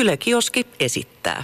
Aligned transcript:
Yle 0.00 0.16
Kioski 0.16 0.66
esittää. 0.80 1.42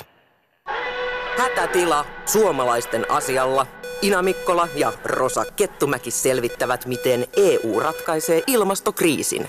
Hätätila 1.38 2.04
suomalaisten 2.26 3.10
asialla. 3.10 3.66
Ina 4.02 4.22
Mikkola 4.22 4.68
ja 4.76 4.92
Rosa 5.04 5.44
Kettumäki 5.56 6.10
selvittävät, 6.10 6.86
miten 6.86 7.26
EU 7.36 7.80
ratkaisee 7.80 8.42
ilmastokriisin. 8.46 9.46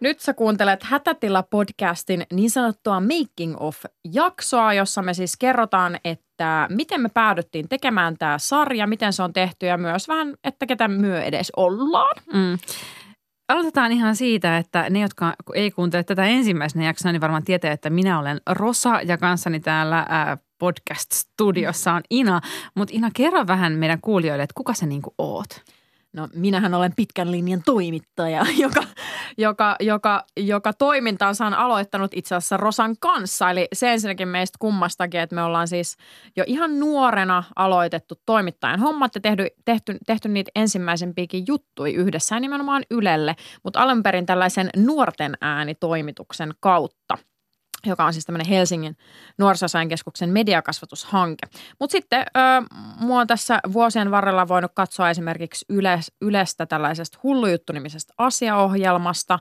Nyt 0.00 0.20
sä 0.20 0.34
kuuntelet 0.34 0.84
Hätätila-podcastin 0.84 2.26
niin 2.32 2.50
sanottua 2.50 3.00
Making 3.00 3.56
of-jaksoa, 3.60 4.74
jossa 4.74 5.02
me 5.02 5.14
siis 5.14 5.36
kerrotaan, 5.36 5.98
että 6.04 6.66
miten 6.70 7.00
me 7.00 7.08
päädyttiin 7.08 7.68
tekemään 7.68 8.18
tämä 8.18 8.38
sarja, 8.38 8.86
miten 8.86 9.12
se 9.12 9.22
on 9.22 9.32
tehty 9.32 9.66
ja 9.66 9.78
myös 9.78 10.08
vähän, 10.08 10.34
että 10.44 10.66
ketä 10.66 10.88
myö 10.88 11.22
edes 11.22 11.52
ollaan. 11.56 12.16
Mm. 12.32 12.58
Aloitetaan 13.48 13.92
ihan 13.92 14.16
siitä, 14.16 14.58
että 14.58 14.90
ne, 14.90 15.00
jotka 15.00 15.34
ei 15.54 15.70
kuuntele 15.70 16.04
tätä 16.04 16.24
ensimmäisenä 16.24 16.84
jaksoa, 16.84 17.12
niin 17.12 17.20
varmaan 17.20 17.44
tietää, 17.44 17.72
että 17.72 17.90
minä 17.90 18.18
olen 18.18 18.40
Rosa 18.50 19.00
ja 19.00 19.18
kanssani 19.18 19.60
täällä 19.60 20.06
podcast-studiossa 20.58 21.92
on 21.92 22.02
Ina. 22.10 22.40
Mutta 22.74 22.94
Ina, 22.96 23.10
kerro 23.16 23.46
vähän 23.46 23.72
meidän 23.72 24.00
kuulijoille, 24.00 24.42
että 24.42 24.54
kuka 24.54 24.74
sä 24.74 24.86
niinku 24.86 25.14
oot? 25.18 25.48
No 26.14 26.28
minähän 26.34 26.74
olen 26.74 26.92
pitkän 26.96 27.32
linjan 27.32 27.62
toimittaja, 27.64 28.46
joka, 28.62 28.84
joka, 29.38 29.76
joka, 29.80 30.24
joka 30.36 30.72
toimintaansa 30.72 31.46
on 31.46 31.54
aloittanut 31.54 32.10
itse 32.14 32.34
asiassa 32.34 32.56
Rosan 32.56 32.96
kanssa. 33.00 33.50
Eli 33.50 33.68
se 33.72 33.92
ensinnäkin 33.92 34.28
meistä 34.28 34.56
kummastakin, 34.58 35.20
että 35.20 35.34
me 35.34 35.42
ollaan 35.42 35.68
siis 35.68 35.96
jo 36.36 36.44
ihan 36.46 36.80
nuorena 36.80 37.44
aloitettu 37.56 38.14
toimittajan 38.26 38.80
hommat 38.80 39.14
ja 39.14 39.20
tehty, 39.20 39.46
tehty, 39.64 39.98
tehty 40.06 40.28
niitä 40.28 40.50
ensimmäisempiäkin 40.54 41.44
juttuja 41.48 41.98
yhdessä 41.98 42.40
nimenomaan 42.40 42.82
Ylelle, 42.90 43.36
mutta 43.62 43.80
alun 43.80 44.02
perin 44.02 44.26
tällaisen 44.26 44.70
nuorten 44.76 45.34
äänitoimituksen 45.40 46.54
kautta– 46.60 47.18
joka 47.90 48.04
on 48.04 48.12
siis 48.12 48.26
tämmöinen 48.26 48.48
Helsingin 48.48 48.96
nuorisosainkeskuksen 49.38 50.30
mediakasvatushanke. 50.30 51.46
Mutta 51.80 51.92
sitten 51.92 52.20
ö, 52.20 52.40
mua 53.00 53.20
on 53.20 53.26
tässä 53.26 53.60
vuosien 53.72 54.10
varrella 54.10 54.48
voinut 54.48 54.72
katsoa 54.74 55.10
esimerkiksi 55.10 55.64
Yle, 55.68 56.00
Ylestä 56.20 56.66
tällaisesta 56.66 57.18
hullujuttu-nimisestä 57.22 58.14
asiaohjelmasta. 58.18 59.38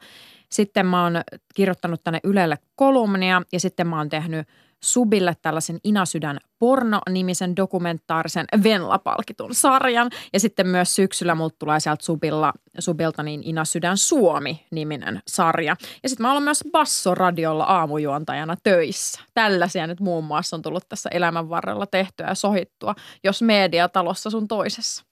Sitten 0.50 0.86
mä 0.86 1.04
oon 1.04 1.22
kirjoittanut 1.56 2.04
tänne 2.04 2.20
Ylelle 2.24 2.58
kolumnia 2.76 3.42
ja 3.52 3.60
sitten 3.60 3.88
mä 3.88 3.98
oon 3.98 4.10
tehnyt– 4.10 4.48
Subille 4.84 5.36
tällaisen 5.42 5.80
Inasydän 5.84 6.38
porno-nimisen 6.60 7.56
dokumentaarisen 7.56 8.46
Venla-palkitun 8.64 9.56
sarjan. 9.56 10.10
Ja 10.34 10.40
sitten 10.40 10.68
myös 10.68 10.96
syksyllä 10.96 11.36
multa 11.36 11.56
tulee 11.60 11.80
sieltä 11.80 12.06
Subilla, 12.06 12.54
Subilta 12.80 13.24
niin 13.24 13.44
Inasydän 13.44 13.98
Suomi-niminen 13.98 15.22
sarja. 15.28 15.76
Ja 16.04 16.10
sitten 16.10 16.26
mä 16.26 16.32
olen 16.32 16.44
myös 16.44 16.64
Basso-radiolla 16.72 17.64
aamujuontajana 17.64 18.56
töissä. 18.64 19.22
Tällaisia 19.34 19.88
nyt 19.88 20.00
muun 20.00 20.24
muassa 20.24 20.56
on 20.56 20.62
tullut 20.62 20.90
tässä 20.90 21.10
elämän 21.14 21.50
varrella 21.50 21.86
tehtyä 21.86 22.28
ja 22.28 22.36
sohittua, 22.36 22.96
jos 23.24 23.42
mediatalossa 23.42 24.30
sun 24.30 24.48
toisessa. 24.48 25.04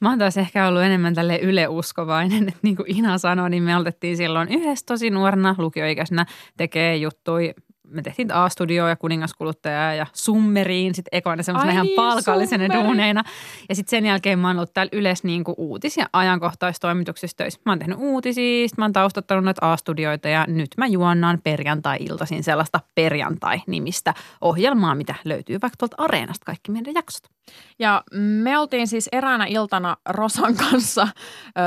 Mä 0.00 0.08
oon 0.08 0.18
taas 0.18 0.36
ehkä 0.36 0.68
ollut 0.68 0.82
enemmän 0.82 1.14
tälle 1.14 1.38
yleuskovainen, 1.38 2.48
että 2.48 2.60
niin 2.62 2.76
kuin 2.76 2.96
Ina 2.96 3.18
sanoi, 3.18 3.50
niin 3.50 3.62
me 3.62 3.74
aloitettiin 3.74 4.16
silloin 4.16 4.48
yhdessä 4.48 4.86
tosi 4.86 5.10
nuorena 5.10 5.54
lukioikäisenä 5.58 6.26
tekee 6.56 6.96
juttui 6.96 7.54
me 7.90 8.02
tehtiin 8.02 8.32
A-studioa 8.32 8.88
ja 8.88 8.96
kuningaskuluttaja 8.96 9.94
ja 9.94 10.06
summeriin 10.12 10.94
sitten 10.94 11.18
ekoina 11.18 11.42
semmoisena 11.42 11.72
ihan 11.72 11.86
niin, 11.86 11.96
palkallisena 11.96 12.64
summeri. 12.64 12.84
duuneina. 12.84 13.22
Ja 13.68 13.74
sitten 13.74 13.90
sen 13.90 14.06
jälkeen 14.06 14.38
mä 14.38 14.48
oon 14.48 14.56
ollut 14.56 14.74
täällä 14.74 14.90
yleensä 14.92 15.26
niin 15.26 15.44
kuin 15.44 15.54
uutis- 15.58 15.96
ja 15.96 16.06
ajankohtaistoimituksissa 16.12 17.36
töissä. 17.36 17.60
Mä 17.66 17.72
oon 17.72 17.78
tehnyt 17.78 17.98
uutisia, 18.00 18.68
mä 18.78 18.84
oon 18.84 18.92
taustattanut 18.92 19.44
noita 19.44 19.72
A-studioita 19.72 20.28
ja 20.28 20.44
nyt 20.48 20.68
mä 20.76 20.86
juonnaan 20.86 21.38
perjantai-iltaisin 21.44 22.44
sellaista 22.44 22.80
perjantai-nimistä 22.94 24.14
ohjelmaa, 24.40 24.94
mitä 24.94 25.14
löytyy 25.24 25.58
vaikka 25.62 25.76
tuolta 25.78 25.96
Areenasta 25.98 26.44
kaikki 26.44 26.70
meidän 26.70 26.94
jaksot. 26.94 27.36
Ja 27.78 28.02
me 28.12 28.58
oltiin 28.58 28.88
siis 28.88 29.08
eräänä 29.12 29.46
iltana 29.48 29.96
Rosan 30.08 30.56
kanssa 30.56 31.08
ö, 31.12 31.60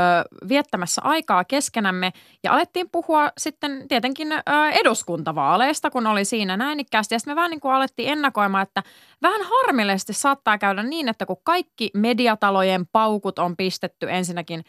viettämässä 0.49 1.01
aikaa 1.01 1.43
keskenämme 1.43 2.11
ja 2.43 2.53
alettiin 2.53 2.89
puhua 2.91 3.29
sitten 3.37 3.85
tietenkin 3.87 4.31
ö, 4.31 4.41
eduskuntavaaleista, 4.71 5.89
kun 5.89 6.07
oli 6.09 6.25
siinä 6.25 6.57
näinikkäästi. 6.57 7.15
Ja 7.15 7.19
sitten 7.19 7.31
me 7.31 7.35
vähän 7.35 7.51
niin 7.51 7.59
kuin 7.59 7.73
alettiin 7.73 8.09
ennakoimaan, 8.09 8.63
että 8.63 8.83
vähän 9.21 9.41
harmillisesti 9.43 10.13
saattaa 10.13 10.57
käydä 10.57 10.83
niin, 10.83 11.09
että 11.09 11.25
kun 11.25 11.41
kaikki 11.43 11.89
mediatalojen 11.93 12.87
paukut 12.91 13.39
on 13.39 13.57
pistetty 13.57 14.07
ensinnäkin 14.09 14.63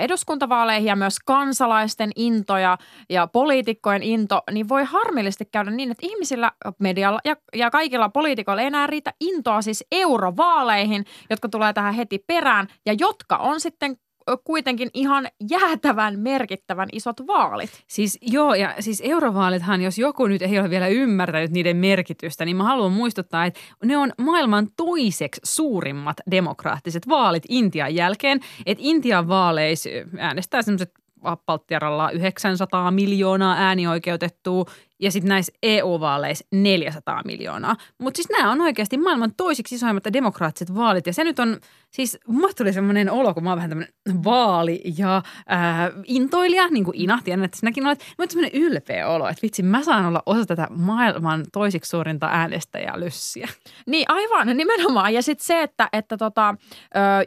eduskuntavaaleihin 0.00 0.88
ja 0.88 0.96
myös 0.96 1.16
kansalaisten 1.24 2.10
into 2.16 2.56
ja, 2.56 2.78
ja 3.10 3.26
poliitikkojen 3.26 4.02
into, 4.02 4.42
niin 4.50 4.68
voi 4.68 4.84
harmillisesti 4.84 5.44
käydä 5.44 5.70
niin, 5.70 5.90
että 5.90 6.06
ihmisillä 6.06 6.52
medialla 6.78 7.20
ja, 7.24 7.36
ja 7.54 7.70
kaikilla 7.70 8.08
poliitikoilla 8.08 8.62
ei 8.62 8.66
enää 8.66 8.86
riitä 8.86 9.12
intoa 9.20 9.62
siis 9.62 9.84
eurovaaleihin, 9.92 11.04
jotka 11.30 11.48
tulee 11.48 11.72
tähän 11.72 11.94
heti 11.94 12.18
perään 12.18 12.68
ja 12.86 12.94
jotka 12.98 13.36
on 13.36 13.60
sitten 13.60 13.96
kuitenkin 14.44 14.90
ihan 14.94 15.28
jäätävän 15.50 16.18
merkittävän 16.18 16.88
isot 16.92 17.26
vaalit. 17.26 17.84
Siis 17.86 18.18
joo, 18.22 18.54
ja 18.54 18.74
siis 18.80 19.02
eurovaalithan, 19.04 19.82
jos 19.82 19.98
joku 19.98 20.26
nyt 20.26 20.42
ei 20.42 20.58
ole 20.58 20.70
vielä 20.70 20.88
ymmärtänyt 20.88 21.50
niiden 21.50 21.76
merkitystä, 21.76 22.44
niin 22.44 22.56
mä 22.56 22.64
haluan 22.64 22.92
muistuttaa, 22.92 23.44
että 23.44 23.60
ne 23.84 23.96
on 23.96 24.12
maailman 24.18 24.68
toiseksi 24.76 25.40
suurimmat 25.44 26.16
demokraattiset 26.30 27.08
vaalit 27.08 27.42
Intian 27.48 27.94
jälkeen. 27.94 28.40
Että 28.66 28.84
Intian 28.86 29.28
vaaleissa 29.28 29.90
äänestää 30.18 30.62
semmoiset 30.62 31.03
Baltiaralla 31.46 32.10
900 32.10 32.90
miljoonaa 32.90 33.54
äänioikeutettua 33.58 34.64
ja 35.00 35.10
sitten 35.10 35.28
näissä 35.28 35.52
EU-vaaleissa 35.62 36.46
400 36.52 37.22
miljoonaa. 37.24 37.76
Mutta 37.98 38.16
siis 38.18 38.28
nämä 38.30 38.52
on 38.52 38.60
oikeasti 38.60 38.96
maailman 38.96 39.32
toisiksi 39.36 39.74
isoimmat 39.74 40.04
demokraattiset 40.12 40.74
vaalit 40.74 41.06
ja 41.06 41.12
se 41.12 41.24
nyt 41.24 41.38
on, 41.38 41.60
siis 41.90 42.18
mulle 42.28 42.52
tuli 42.52 42.72
semmoinen 42.72 43.10
olo, 43.10 43.34
kun 43.34 43.44
mä 43.44 43.50
oon 43.50 43.56
vähän 43.56 43.70
tämmöinen 43.70 43.94
vaali- 44.24 44.82
ja 44.98 45.22
ää, 45.46 45.90
intoilija, 46.04 46.68
niin 46.68 46.84
kuin 46.84 47.00
Ina, 47.00 47.18
tiedän, 47.24 47.44
että 47.44 47.58
sinäkin 47.58 47.86
olet. 47.86 48.04
Mutta 48.18 48.32
semmoinen 48.32 48.62
ylpeä 48.62 49.08
olo, 49.08 49.28
että 49.28 49.42
vitsi, 49.42 49.62
mä 49.62 49.82
saan 49.82 50.06
olla 50.06 50.22
osa 50.26 50.46
tätä 50.46 50.68
maailman 50.70 51.44
toisiksi 51.52 51.90
suurinta 51.90 52.26
äänestäjälyssiä. 52.26 53.48
Niin 53.86 54.04
aivan, 54.08 54.56
nimenomaan. 54.56 55.14
Ja 55.14 55.22
sitten 55.22 55.46
se, 55.46 55.62
että, 55.62 55.88
että 55.92 56.16
tota, 56.16 56.54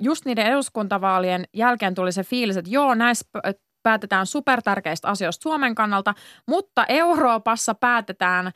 just 0.01 0.25
niiden 0.25 0.45
eduskuntavaalien 0.45 1.45
jälkeen 1.53 1.95
tuli 1.95 2.11
se 2.11 2.23
fiilis, 2.23 2.57
että 2.57 2.71
joo, 2.71 2.95
näissä 2.95 3.25
päätetään 3.87 4.25
supertärkeistä 4.25 5.07
asioista 5.07 5.43
Suomen 5.43 5.75
kannalta, 5.75 6.13
mutta 6.47 6.85
Euroopassa 6.89 7.73
päätetään 7.75 8.47
ö, 8.47 8.51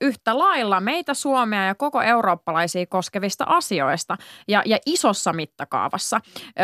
yhtä 0.00 0.38
lailla 0.38 0.80
meitä 0.80 1.14
Suomea 1.14 1.66
ja 1.66 1.74
koko 1.74 2.02
eurooppalaisia 2.02 2.86
koskevista 2.86 3.44
asioista 3.48 4.16
ja, 4.48 4.62
ja 4.66 4.78
isossa 4.86 5.32
mittakaavassa. 5.32 6.20
Ö, 6.46 6.62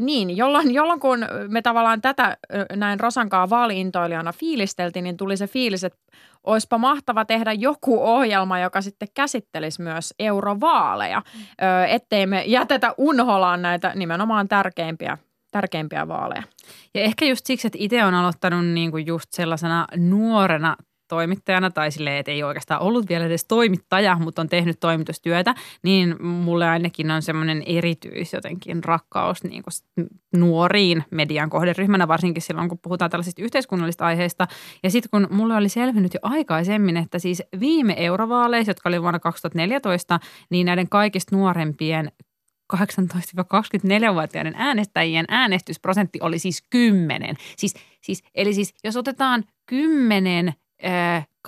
niin, 0.00 0.36
jolloin, 0.36 0.74
jolloin 0.74 1.00
kun 1.00 1.26
me 1.48 1.62
tavallaan 1.62 2.00
tätä 2.00 2.36
näin 2.76 3.00
Rosankaa 3.00 3.50
vaaliintoilijana 3.50 4.32
fiilisteltiin, 4.32 5.04
niin 5.04 5.16
tuli 5.16 5.36
se 5.36 5.46
fiilis, 5.46 5.84
että 5.84 5.98
olisipa 6.44 6.78
mahtava 6.78 7.24
tehdä 7.24 7.52
joku 7.52 8.02
ohjelma, 8.02 8.58
joka 8.58 8.80
sitten 8.80 9.08
käsittelisi 9.14 9.82
myös 9.82 10.14
eurovaaleja, 10.18 11.22
ö, 11.62 11.84
ettei 11.86 12.26
me 12.26 12.42
jätetä 12.46 12.94
unholaan 12.98 13.62
näitä 13.62 13.92
nimenomaan 13.94 14.48
tärkeimpiä 14.48 15.18
tärkeimpiä 15.50 16.08
vaaleja. 16.08 16.42
Ja 16.94 17.00
ehkä 17.00 17.24
just 17.24 17.46
siksi, 17.46 17.66
että 17.66 17.78
itse 17.80 18.04
on 18.04 18.14
aloittanut 18.14 18.66
niin 18.66 18.90
kuin 18.90 19.06
just 19.06 19.32
sellaisena 19.32 19.86
nuorena 19.96 20.76
toimittajana 21.08 21.70
tai 21.70 21.90
silleen, 21.90 22.16
että 22.16 22.32
ei 22.32 22.42
oikeastaan 22.42 22.80
ollut 22.80 23.08
vielä 23.08 23.24
edes 23.24 23.44
toimittaja, 23.44 24.16
mutta 24.20 24.42
on 24.42 24.48
tehnyt 24.48 24.80
toimitustyötä, 24.80 25.54
niin 25.82 26.22
mulle 26.26 26.68
ainakin 26.68 27.10
on 27.10 27.22
semmoinen 27.22 27.62
erityis 27.66 28.32
jotenkin 28.32 28.84
rakkaus 28.84 29.44
niin 29.44 29.62
kuin 29.62 30.08
nuoriin 30.36 31.04
median 31.10 31.50
kohderyhmänä, 31.50 32.08
varsinkin 32.08 32.42
silloin, 32.42 32.68
kun 32.68 32.78
puhutaan 32.82 33.10
tällaisista 33.10 33.42
yhteiskunnallisista 33.42 34.06
aiheista. 34.06 34.46
Ja 34.82 34.90
sitten 34.90 35.10
kun 35.10 35.36
mulle 35.36 35.56
oli 35.56 35.68
selvinnyt 35.68 36.14
jo 36.14 36.20
aikaisemmin, 36.22 36.96
että 36.96 37.18
siis 37.18 37.42
viime 37.60 37.94
eurovaaleissa, 37.96 38.70
jotka 38.70 38.88
oli 38.88 39.02
vuonna 39.02 39.18
2014, 39.18 40.20
niin 40.50 40.66
näiden 40.66 40.88
kaikista 40.88 41.36
nuorempien 41.36 42.12
18-24-vuotiaiden 42.76 44.54
äänestäjien 44.56 45.24
äänestysprosentti 45.28 46.18
oli 46.22 46.38
siis 46.38 46.64
10. 46.70 47.36
Siis, 47.56 47.74
siis, 48.00 48.22
eli 48.34 48.54
siis 48.54 48.74
jos 48.84 48.96
otetaan 48.96 49.44
10 49.66 50.54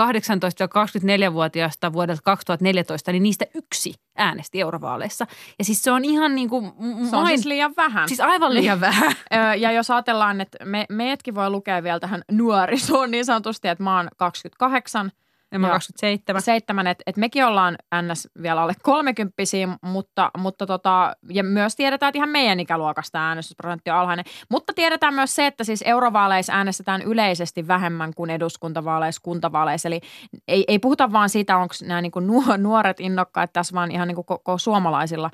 18-24-vuotiaasta 0.01 1.93
vuodelta 1.93 2.23
2014, 2.25 3.13
niin 3.13 3.23
niistä 3.23 3.47
yksi 3.55 3.95
äänesti 4.17 4.61
eurovaaleissa. 4.61 5.27
Ja 5.59 5.65
siis 5.65 5.83
se 5.83 5.91
on 5.91 6.05
ihan 6.05 6.35
niin 6.35 6.49
kuin... 6.49 6.73
Se 7.11 7.17
on 7.17 7.27
siis 7.27 7.47
liian 7.47 7.75
vähän. 7.77 8.09
Siis 8.09 8.21
aivan 8.21 8.55
liian 8.55 8.81
vähän. 8.91 9.13
ja 9.59 9.73
jos 9.73 9.91
ajatellaan, 9.91 10.41
että 10.41 10.65
me, 10.65 10.87
meidätkin 10.89 11.35
voi 11.35 11.51
lukea 11.51 11.83
vielä 11.83 12.01
tähän 12.01 12.23
nuorisoon 12.33 13.11
niin 13.11 13.25
sanotusti, 13.25 13.69
että 13.69 13.85
mä 13.85 13.97
oon 13.97 14.09
28, 14.17 15.11
Ja 15.53 15.59
mä 15.59 15.67
Joo. 15.67 15.73
27. 15.73 16.43
Seitsemän, 16.43 16.87
että 16.87 17.03
et 17.07 17.17
mekin 17.17 17.45
ollaan 17.45 17.79
ns. 18.03 18.29
vielä 18.43 18.63
alle 18.63 18.73
30 18.83 19.35
mutta, 19.83 20.31
mutta 20.39 20.67
tota, 20.67 21.17
ja 21.29 21.45
myös 21.45 21.77
tiedetään, 21.77 22.09
että 22.09 22.19
ihan 22.19 22.29
meidän 22.29 22.61
ikäluokasta 22.61 23.19
äänestysprosentti 23.29 23.91
on 23.91 23.97
alhainen. 23.97 24.25
Mutta 24.51 24.73
tiedetään 24.73 25.15
myös 25.15 25.35
se, 25.35 25.47
että 25.47 25.65
siis 25.65 25.83
eurovaaleissa 25.87 26.53
äänestetään 26.53 27.03
yleisesti 27.03 27.69
vähemmän 27.69 28.15
kuin 28.15 28.31
eduskuntavaaleissa, 28.31 29.21
kuntavaaleissa. 29.25 29.89
Eli 29.89 30.01
ei, 30.49 30.65
ei 30.69 30.79
puhuta 30.79 31.13
vaan 31.13 31.29
siitä, 31.29 31.57
onko 31.57 31.75
nämä 31.83 32.03
niinku 32.03 32.21
nuoret 32.57 33.01
innokkaat 33.01 33.53
tässä, 33.53 33.75
vaan 33.75 33.91
ihan 33.91 34.09
niinku 34.09 34.25
koko 34.25 34.59
suomalaisilla 34.59 35.31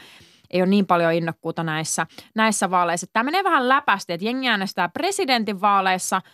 ei 0.50 0.60
ole 0.60 0.70
niin 0.70 0.86
paljon 0.86 1.12
innokkuutta 1.12 1.62
näissä, 1.62 2.06
näissä 2.34 2.70
vaaleissa. 2.70 3.06
Tämä 3.12 3.24
menee 3.24 3.44
vähän 3.44 3.68
läpästi, 3.68 4.12
että 4.12 4.26
jengi 4.26 4.48
äänestää 4.48 4.88
presidentin 4.88 5.60
vaaleissa– 5.60 6.22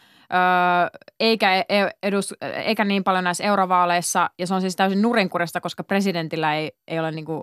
eikä, 1.20 1.64
e- 1.69 1.90
edus, 2.02 2.34
eikä 2.64 2.84
niin 2.84 3.05
paljon 3.05 3.25
näissä 3.25 3.44
eurovaaleissa, 3.44 4.31
ja 4.38 4.46
se 4.46 4.55
on 4.55 4.61
siis 4.61 4.76
täysin 4.76 5.02
nurinkurista, 5.02 5.61
koska 5.61 5.84
presidentillä 5.84 6.55
ei, 6.55 6.73
ei 6.88 6.99
ole 6.99 7.11
niin 7.17 7.25
kuin, 7.25 7.43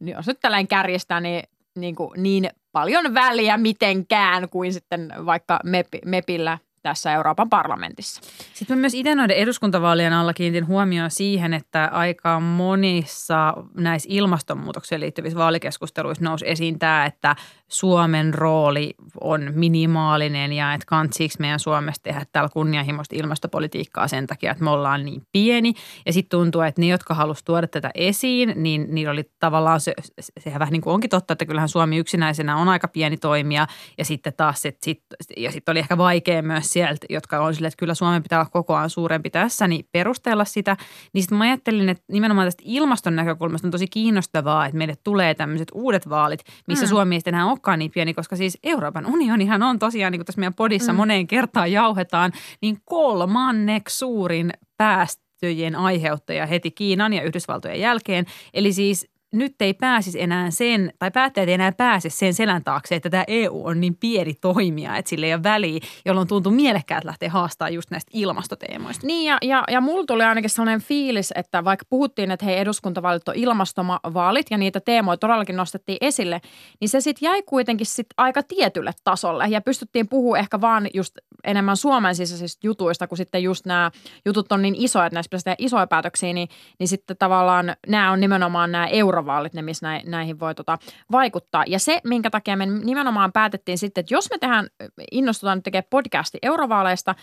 jos 0.00 0.26
nyt 0.26 0.40
tällainen 0.40 0.68
kärjestää, 0.68 1.20
niin, 1.20 1.42
niin, 1.76 1.94
kuin, 1.94 2.10
niin 2.22 2.50
paljon 2.72 3.14
väliä 3.14 3.56
mitenkään 3.56 4.48
kuin 4.48 4.72
sitten 4.72 5.12
vaikka 5.26 5.60
MEP, 5.64 5.86
MEPillä 6.04 6.58
tässä 6.82 7.12
Euroopan 7.12 7.48
parlamentissa. 7.48 8.20
Sitten 8.54 8.76
mä 8.76 8.80
myös 8.80 8.94
itse 8.94 9.14
noiden 9.14 9.36
eduskuntavaalien 9.36 10.12
alla 10.12 10.34
kiinnitin 10.34 10.66
huomioon 10.66 11.10
siihen, 11.10 11.54
että 11.54 11.88
aika 11.92 12.40
monissa 12.40 13.54
näissä 13.74 14.08
ilmastonmuutokseen 14.12 15.00
liittyvissä 15.00 15.38
vaalikeskusteluissa 15.38 16.24
nousi 16.24 16.48
esiin 16.48 16.78
tämä, 16.78 17.06
että 17.06 17.36
Suomen 17.68 18.34
rooli 18.34 18.94
on 19.20 19.52
minimaalinen 19.54 20.52
ja 20.52 20.74
että 20.74 20.86
kantsiiksi 20.86 21.40
meidän 21.40 21.60
Suomessa 21.60 22.02
tehdä 22.02 22.26
täällä 22.32 22.48
kunnianhimoista 22.52 23.16
ilmastopolitiikkaa 23.16 24.08
sen 24.08 24.26
takia, 24.26 24.50
että 24.50 24.64
me 24.64 24.70
ollaan 24.70 25.04
niin 25.04 25.22
pieni. 25.32 25.74
Ja 26.06 26.12
sitten 26.12 26.38
tuntuu, 26.38 26.60
että 26.60 26.80
ne, 26.80 26.86
jotka 26.86 27.14
halusivat 27.14 27.44
tuoda 27.44 27.66
tätä 27.66 27.90
esiin, 27.94 28.52
niin 28.56 28.86
niillä 28.90 29.12
oli 29.12 29.30
tavallaan 29.38 29.80
se, 29.80 29.94
sehän 30.40 30.58
vähän 30.58 30.72
niin 30.72 30.82
kuin 30.82 30.94
onkin 30.94 31.10
totta, 31.10 31.32
että 31.32 31.46
kyllähän 31.46 31.68
Suomi 31.68 31.96
yksinäisenä 31.96 32.56
on 32.56 32.68
aika 32.68 32.88
pieni 32.88 33.16
toimija 33.16 33.66
ja 33.98 34.04
sitten 34.04 34.32
taas 34.36 34.62
sit, 34.62 34.76
sit, 34.82 35.02
ja 35.36 35.52
sitten 35.52 35.72
oli 35.72 35.78
ehkä 35.78 35.98
vaikea 35.98 36.42
myös 36.42 36.70
sieltä, 36.70 37.06
jotka 37.10 37.40
on 37.40 37.54
silleen, 37.54 37.68
että 37.68 37.78
kyllä 37.78 37.94
Suomen 37.94 38.22
pitää 38.22 38.38
olla 38.38 38.50
kokoaan 38.50 38.90
suurempi 38.90 39.30
tässä, 39.30 39.68
niin 39.68 39.88
perustella 39.92 40.44
sitä. 40.44 40.76
Niin 41.12 41.22
sitten 41.22 41.38
mä 41.38 41.44
ajattelin, 41.44 41.88
että 41.88 42.04
nimenomaan 42.12 42.46
tästä 42.46 42.62
ilmaston 42.66 43.16
näkökulmasta 43.16 43.66
on 43.66 43.72
tosi 43.72 43.86
kiinnostavaa, 43.86 44.66
että 44.66 44.78
meille 44.78 44.94
tulee 45.04 45.34
tämmöiset 45.34 45.68
uudet 45.74 46.08
vaalit, 46.08 46.40
missä 46.68 46.84
mm. 46.84 46.88
Suomi 46.88 47.14
ei 47.14 47.20
sitten 47.20 47.34
enää 47.34 47.46
olekaan 47.58 47.78
niin 47.78 47.90
pieni, 47.90 48.14
koska 48.14 48.36
siis 48.36 48.58
Euroopan 48.62 49.06
unionihan 49.06 49.62
on 49.62 49.78
tosiaan, 49.78 50.12
niin 50.12 50.20
kuin 50.20 50.26
tässä 50.26 50.40
meidän 50.40 50.54
podissa 50.54 50.92
mm. 50.92 50.96
moneen 50.96 51.26
kertaan 51.26 51.72
jauhetaan, 51.72 52.32
niin 52.62 52.78
kolmanneksi 52.84 53.98
suurin 53.98 54.50
päästöjen 54.76 55.76
aiheuttaja 55.76 56.46
heti 56.46 56.70
Kiinan 56.70 57.12
ja 57.12 57.22
Yhdysvaltojen 57.22 57.80
jälkeen. 57.80 58.26
Eli 58.54 58.72
siis 58.72 59.06
nyt 59.32 59.54
ei 59.60 59.74
pääsisi 59.74 60.22
enää 60.22 60.50
sen, 60.50 60.92
tai 60.98 61.10
päättäjät 61.10 61.48
ei 61.48 61.54
enää 61.54 61.72
pääse 61.72 62.10
sen 62.10 62.34
selän 62.34 62.64
taakse, 62.64 62.94
että 62.94 63.10
tämä 63.10 63.24
EU 63.28 63.66
on 63.66 63.80
niin 63.80 63.96
pieni 63.96 64.34
toimija, 64.34 64.96
että 64.96 65.08
sille 65.08 65.26
ei 65.26 65.34
ole 65.34 65.42
väliä, 65.42 65.80
jolloin 66.04 66.28
tuntuu 66.28 66.52
mielekkäät 66.52 67.04
lähteä 67.04 67.30
haastamaan 67.30 67.74
just 67.74 67.90
näistä 67.90 68.10
ilmastoteemoista. 68.14 69.06
Niin 69.06 69.26
ja, 69.26 69.38
ja, 69.42 69.64
ja 69.70 69.80
mulla 69.80 70.06
tuli 70.06 70.24
ainakin 70.24 70.50
sellainen 70.50 70.82
fiilis, 70.82 71.32
että 71.36 71.64
vaikka 71.64 71.86
puhuttiin, 71.90 72.30
että 72.30 72.46
hei 72.46 72.58
eduskuntavaalit 72.58 73.28
on 73.28 73.34
ilmastovaalit 73.34 74.46
ja 74.50 74.58
niitä 74.58 74.80
teemoja 74.80 75.16
todellakin 75.16 75.56
nostettiin 75.56 75.98
esille, 76.00 76.40
niin 76.80 76.88
se 76.88 77.00
sitten 77.00 77.26
jäi 77.26 77.42
kuitenkin 77.42 77.86
sit 77.86 78.06
aika 78.16 78.42
tietylle 78.42 78.92
tasolle 79.04 79.44
ja 79.48 79.60
pystyttiin 79.60 80.08
puhua 80.08 80.38
ehkä 80.38 80.60
vaan 80.60 80.88
just 80.94 81.18
enemmän 81.44 81.76
Suomen 81.76 82.14
sisäisistä 82.14 82.66
jutuista, 82.66 83.06
kun 83.06 83.16
sitten 83.16 83.42
just 83.42 83.66
nämä 83.66 83.90
jutut 84.24 84.52
on 84.52 84.62
niin 84.62 84.74
isoja, 84.78 85.06
että 85.06 85.14
näissä 85.14 85.28
pitäisi 85.28 85.44
tehdä 85.44 85.56
isoja 85.58 85.86
päätöksiä, 85.86 86.32
niin, 86.32 86.48
niin 86.78 86.88
sitten 86.88 87.16
tavallaan 87.16 87.76
nämä 87.88 88.12
on 88.12 88.20
nimenomaan 88.20 88.72
nämä 88.72 88.86
eurovaalit, 89.18 89.54
ne 89.54 89.62
missä 89.62 90.00
näihin 90.06 90.40
voi 90.40 90.54
tota 90.54 90.78
vaikuttaa. 91.12 91.64
Ja 91.66 91.78
se, 91.78 92.00
minkä 92.04 92.30
takia 92.30 92.56
me 92.56 92.66
nimenomaan 92.66 93.32
päätettiin 93.32 93.78
sitten, 93.78 94.00
että 94.00 94.14
jos 94.14 94.30
me 94.30 94.38
tehdään, 94.38 94.68
innostutaan 95.12 95.58
nyt 95.58 95.64
tekemään 95.64 95.90
podcasti 95.90 96.38
eurovaaleista, 96.42 97.14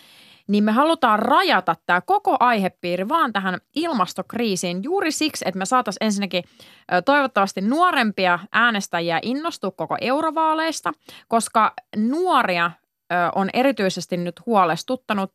niin 0.47 0.63
me 0.63 0.71
halutaan 0.71 1.19
rajata 1.19 1.75
tämä 1.85 2.01
koko 2.01 2.37
aihepiiri 2.39 3.09
vaan 3.09 3.33
tähän 3.33 3.59
ilmastokriisiin 3.75 4.83
juuri 4.83 5.11
siksi, 5.11 5.45
että 5.47 5.57
me 5.57 5.65
saataisiin 5.65 6.05
ensinnäkin 6.05 6.43
toivottavasti 7.05 7.61
nuorempia 7.61 8.39
äänestäjiä 8.51 9.19
innostua 9.21 9.71
koko 9.71 9.97
eurovaaleista, 10.01 10.93
koska 11.27 11.73
nuoria 11.95 12.71
on 13.35 13.49
erityisesti 13.53 14.17
nyt 14.17 14.45
huolestuttanut 14.45 15.31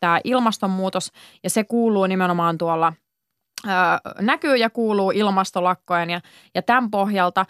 tämä 0.00 0.20
ilmastonmuutos 0.24 1.12
ja 1.44 1.50
se 1.50 1.64
kuuluu 1.64 2.06
nimenomaan 2.06 2.58
tuolla 2.58 2.92
näkyy 4.20 4.56
ja 4.56 4.70
kuuluu 4.70 5.10
ilmastolakkojen 5.10 6.10
ja, 6.10 6.20
ja 6.54 6.62
tämän 6.62 6.90
pohjalta. 6.90 7.46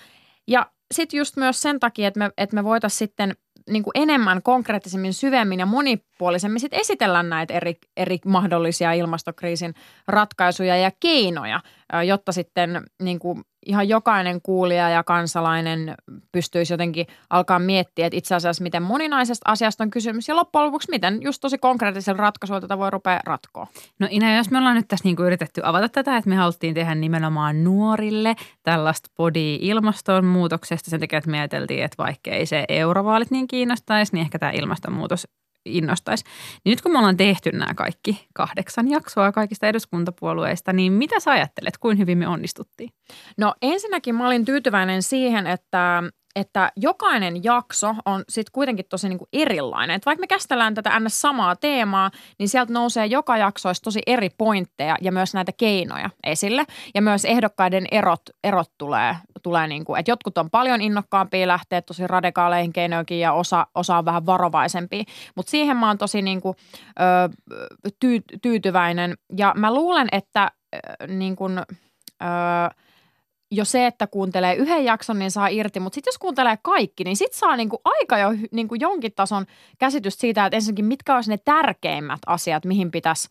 Ja 0.49 0.67
sitten 0.93 1.19
just 1.19 1.37
myös 1.37 1.61
sen 1.61 1.81
takia, 1.81 2.09
että 2.09 2.19
me, 2.19 2.31
että 2.39 2.55
me 2.55 2.65
voitaisiin 2.65 2.99
sitten 2.99 3.35
niin 3.71 3.83
kuin 3.83 3.93
enemmän 3.95 4.43
konkreettisemmin, 4.43 5.15
syvemmin 5.15 5.61
ja 5.61 5.67
monipuolisemmin 5.67 6.61
sit 6.61 6.75
esitellä 6.75 7.23
näitä 7.23 7.55
eri, 7.55 7.75
eri 7.97 8.19
mahdollisia 8.25 8.93
ilmastokriisin 8.93 9.75
ratkaisuja 10.09 10.77
ja 10.77 10.91
keinoja, 11.01 11.61
jotta 12.07 12.33
sitten 12.33 12.83
niin 13.03 13.19
kuin 13.19 13.45
ihan 13.67 13.89
jokainen 13.89 14.43
kuulija 14.43 14.89
ja 14.89 15.05
kansalainen 15.05 15.95
pystyisi 16.33 16.73
jotenkin 16.73 17.07
alkaa 17.31 17.59
miettiä, 17.59 18.07
että 18.07 18.17
itse 18.17 18.35
asiassa 18.35 18.63
miten 18.63 18.83
moninaisesta 18.83 19.51
asiasta 19.51 19.85
on 19.85 19.91
kysymys 19.91 20.29
ja 20.29 20.37
loppujen 20.37 20.67
lopuksi 20.67 20.91
miten 20.91 21.23
just 21.23 21.41
tosi 21.41 21.59
konkreettisella 21.59 22.23
ratkaisuilla 22.23 22.61
tätä 22.61 22.79
voi 22.79 22.91
rupea 22.91 23.21
ratkoa. 23.25 23.67
No 23.99 24.07
Ina, 24.11 24.37
jos 24.37 24.51
me 24.51 24.59
ollaan 24.59 24.77
nyt 24.77 24.89
tässä 24.89 25.05
niinku 25.05 25.23
yritetty 25.23 25.61
avata 25.65 25.89
tätä, 25.89 26.17
että 26.17 26.31
me 26.31 26.37
haluttiin 26.37 26.75
tehdä 26.75 26.95
nimenomaan 26.95 27.65
nuorille 27.65 28.35
tällaista 28.63 29.11
body 29.17 29.57
ilmastonmuutoksesta 29.61 30.91
sen 30.91 31.01
takia, 31.01 31.19
että 31.19 31.31
me 31.31 31.39
ajateltiin, 31.39 31.85
että 31.85 32.03
vaikka 32.03 32.31
ei 32.31 32.47
se 32.47 32.65
eurovaalit 32.69 33.31
niin 33.31 33.49
kiinnostaisi, 33.49 34.13
niin 34.13 34.23
ehkä 34.23 34.39
tämä 34.39 34.53
ilmastonmuutos 34.53 35.27
innostaisi. 35.65 36.25
Niin 36.65 36.71
nyt 36.71 36.83
kun 36.83 36.93
me 36.93 36.99
ollaan 36.99 37.17
tehty 37.17 37.53
nämä 37.53 37.75
kaikki 37.75 38.27
kahdeksan 38.35 38.91
jaksoa 38.91 39.33
kaikista 39.33 39.67
eduskuntapuolueista, 39.67 40.73
niin 40.73 40.93
mitä 40.93 41.21
sä 41.21 41.31
ajattelet, 41.31 41.79
kuin 41.79 41.99
hyvin 41.99 42.19
me 42.19 42.29
onnistuttiin? 42.29 42.91
No 43.39 43.55
ensinnäkin 43.63 44.15
mä 44.15 44.27
olin 44.27 44.45
tyytyväinen 44.45 45.03
siihen, 45.03 45.47
että 45.47 46.03
että 46.37 46.73
jokainen 46.77 47.45
jakso 47.45 47.95
on 48.05 48.25
sitten 48.29 48.53
kuitenkin 48.53 48.87
tosi 48.89 49.09
niinku 49.09 49.29
erilainen. 49.33 49.97
Et 49.97 50.07
vaikka 50.07 50.21
me 50.21 50.27
käsitellään 50.27 50.75
tätä 50.75 51.01
ns. 51.01 51.21
samaa 51.21 51.57
teemaa, 51.57 52.11
niin 52.39 52.49
sieltä 52.49 52.73
nousee 52.73 53.07
joka 53.07 53.37
jaksoissa 53.37 53.85
tosi 53.85 54.03
eri 54.07 54.31
pointteja 54.39 54.97
ja 55.01 55.13
myös 55.13 55.35
näitä 55.35 55.53
keinoja 55.57 56.11
esille. 56.25 56.65
Ja 56.95 57.03
myös 57.03 57.25
ehdokkaiden 57.25 57.87
erot, 57.91 58.23
erot 58.45 58.71
tulee, 58.79 59.17
tulee 59.43 59.67
niinku, 59.67 59.95
että 59.95 60.11
jotkut 60.11 60.39
on 60.39 60.51
paljon 60.51 60.81
innokkaampia 60.81 61.49
lähteä 61.49 61.83
tosi 61.83 62.07
radikaaleihin 62.07 62.73
keinoihin 62.73 63.21
ja 63.21 63.33
osa, 63.33 63.67
osa 63.75 63.99
on 63.99 64.05
vähän 64.05 64.27
varovaisempia. 64.27 65.05
Mutta 65.37 65.51
siihen 65.51 65.77
mä 65.77 65.87
oon 65.87 65.99
tosi 65.99 66.23
niinku, 66.23 66.57
ö, 67.01 67.29
tyy, 68.01 68.21
tyytyväinen 68.43 69.15
ja 69.37 69.55
mä 69.57 69.75
luulen, 69.75 70.09
että 70.13 70.51
ö, 70.75 71.07
niin 71.07 71.37
kuin, 71.37 71.59
ö, 71.59 71.65
jo 73.55 73.65
se, 73.65 73.87
että 73.87 74.07
kuuntelee 74.07 74.55
yhden 74.55 74.85
jakson, 74.85 75.19
niin 75.19 75.31
saa 75.31 75.49
irti, 75.49 75.81
mutta 75.81 75.95
sitten 75.95 76.09
jos 76.11 76.19
kuuntelee 76.19 76.59
kaikki, 76.63 77.05
niin 77.05 77.17
sitten 77.17 77.39
saa 77.39 77.57
niinku 77.57 77.81
aika 77.85 78.19
jo 78.19 78.29
niinku 78.51 78.75
jonkin 78.75 79.13
tason 79.17 79.47
käsitys 79.79 80.19
siitä, 80.19 80.47
että 80.47 80.57
ensinnäkin 80.57 80.85
mitkä 80.85 81.15
olisi 81.15 81.31
ne 81.31 81.39
tärkeimmät 81.39 82.21
asiat, 82.27 82.65
mihin 82.65 82.91
pitäisi 82.91 83.29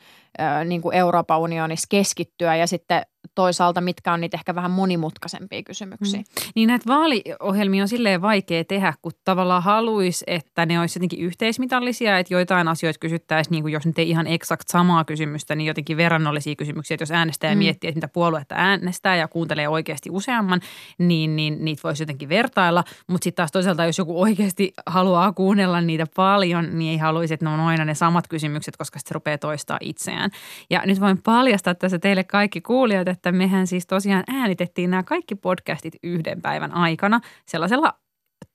niinku 0.65 0.91
Euroopan 0.91 1.39
unionissa 1.39 1.87
keskittyä 1.89 2.55
ja 2.55 2.67
sitten 2.67 3.01
toisaalta 3.35 3.81
mitkä 3.81 4.13
on 4.13 4.21
niitä 4.21 4.37
ehkä 4.37 4.55
vähän 4.55 4.71
monimutkaisempia 4.71 5.63
kysymyksiä. 5.63 6.19
Mm. 6.19 6.51
Niin 6.55 6.67
näitä 6.67 6.85
vaaliohjelmia 6.87 7.83
on 7.83 7.87
silleen 7.87 8.21
vaikea 8.21 8.63
tehdä, 8.63 8.93
kun 9.01 9.11
tavallaan 9.23 9.63
haluaisi, 9.63 10.23
että 10.27 10.65
ne 10.65 10.79
olisi 10.79 10.99
jotenkin 10.99 11.19
yhteismitallisia, 11.19 12.19
että 12.19 12.33
joitain 12.33 12.67
asioita 12.67 12.99
kysyttäisiin, 12.99 13.51
niin 13.51 13.63
kuin 13.63 13.73
jos 13.73 13.85
nyt 13.85 13.99
ei 13.99 14.09
ihan 14.09 14.27
eksakt 14.27 14.67
samaa 14.67 15.05
kysymystä, 15.05 15.55
niin 15.55 15.67
jotenkin 15.67 15.97
verrannollisia 15.97 16.55
kysymyksiä, 16.55 16.95
että 16.95 17.01
jos 17.01 17.11
äänestää 17.11 17.53
mm. 17.53 17.57
miettii, 17.57 17.87
että 17.87 17.97
mitä 17.97 18.07
puoluetta 18.07 18.55
äänestää 18.57 19.15
ja 19.15 19.27
kuuntelee 19.27 19.67
oikeasti 19.67 20.09
useamman, 20.09 20.61
niin, 20.97 21.35
niin 21.35 21.65
niitä 21.65 21.81
voisi 21.83 22.03
jotenkin 22.03 22.29
vertailla, 22.29 22.83
mutta 23.07 23.23
sitten 23.23 23.37
taas 23.37 23.51
toisaalta, 23.51 23.85
jos 23.85 23.97
joku 23.97 24.21
oikeasti 24.21 24.73
haluaa 24.85 25.33
kuunnella 25.33 25.81
niitä 25.81 26.05
paljon, 26.15 26.79
niin 26.79 26.91
ei 26.91 26.97
haluaisi, 26.97 27.33
että 27.33 27.45
ne 27.45 27.51
on 27.51 27.59
aina 27.59 27.85
ne 27.85 27.95
samat 27.95 28.27
kysymykset, 28.27 28.77
koska 28.77 28.99
se 28.99 29.13
rupeaa 29.13 29.37
toistaa 29.37 29.77
itseään. 29.81 30.20
Ja 30.69 30.81
nyt 30.85 31.01
voin 31.01 31.21
paljastaa 31.21 31.75
tässä 31.75 31.99
teille 31.99 32.23
kaikki 32.23 32.61
kuulijat, 32.61 33.07
että 33.07 33.31
mehän 33.31 33.67
siis 33.67 33.87
tosiaan 33.87 34.23
äänitettiin 34.27 34.89
nämä 34.89 35.03
kaikki 35.03 35.35
podcastit 35.35 35.93
yhden 36.03 36.41
päivän 36.41 36.73
aikana 36.73 37.21
sellaisella 37.45 37.93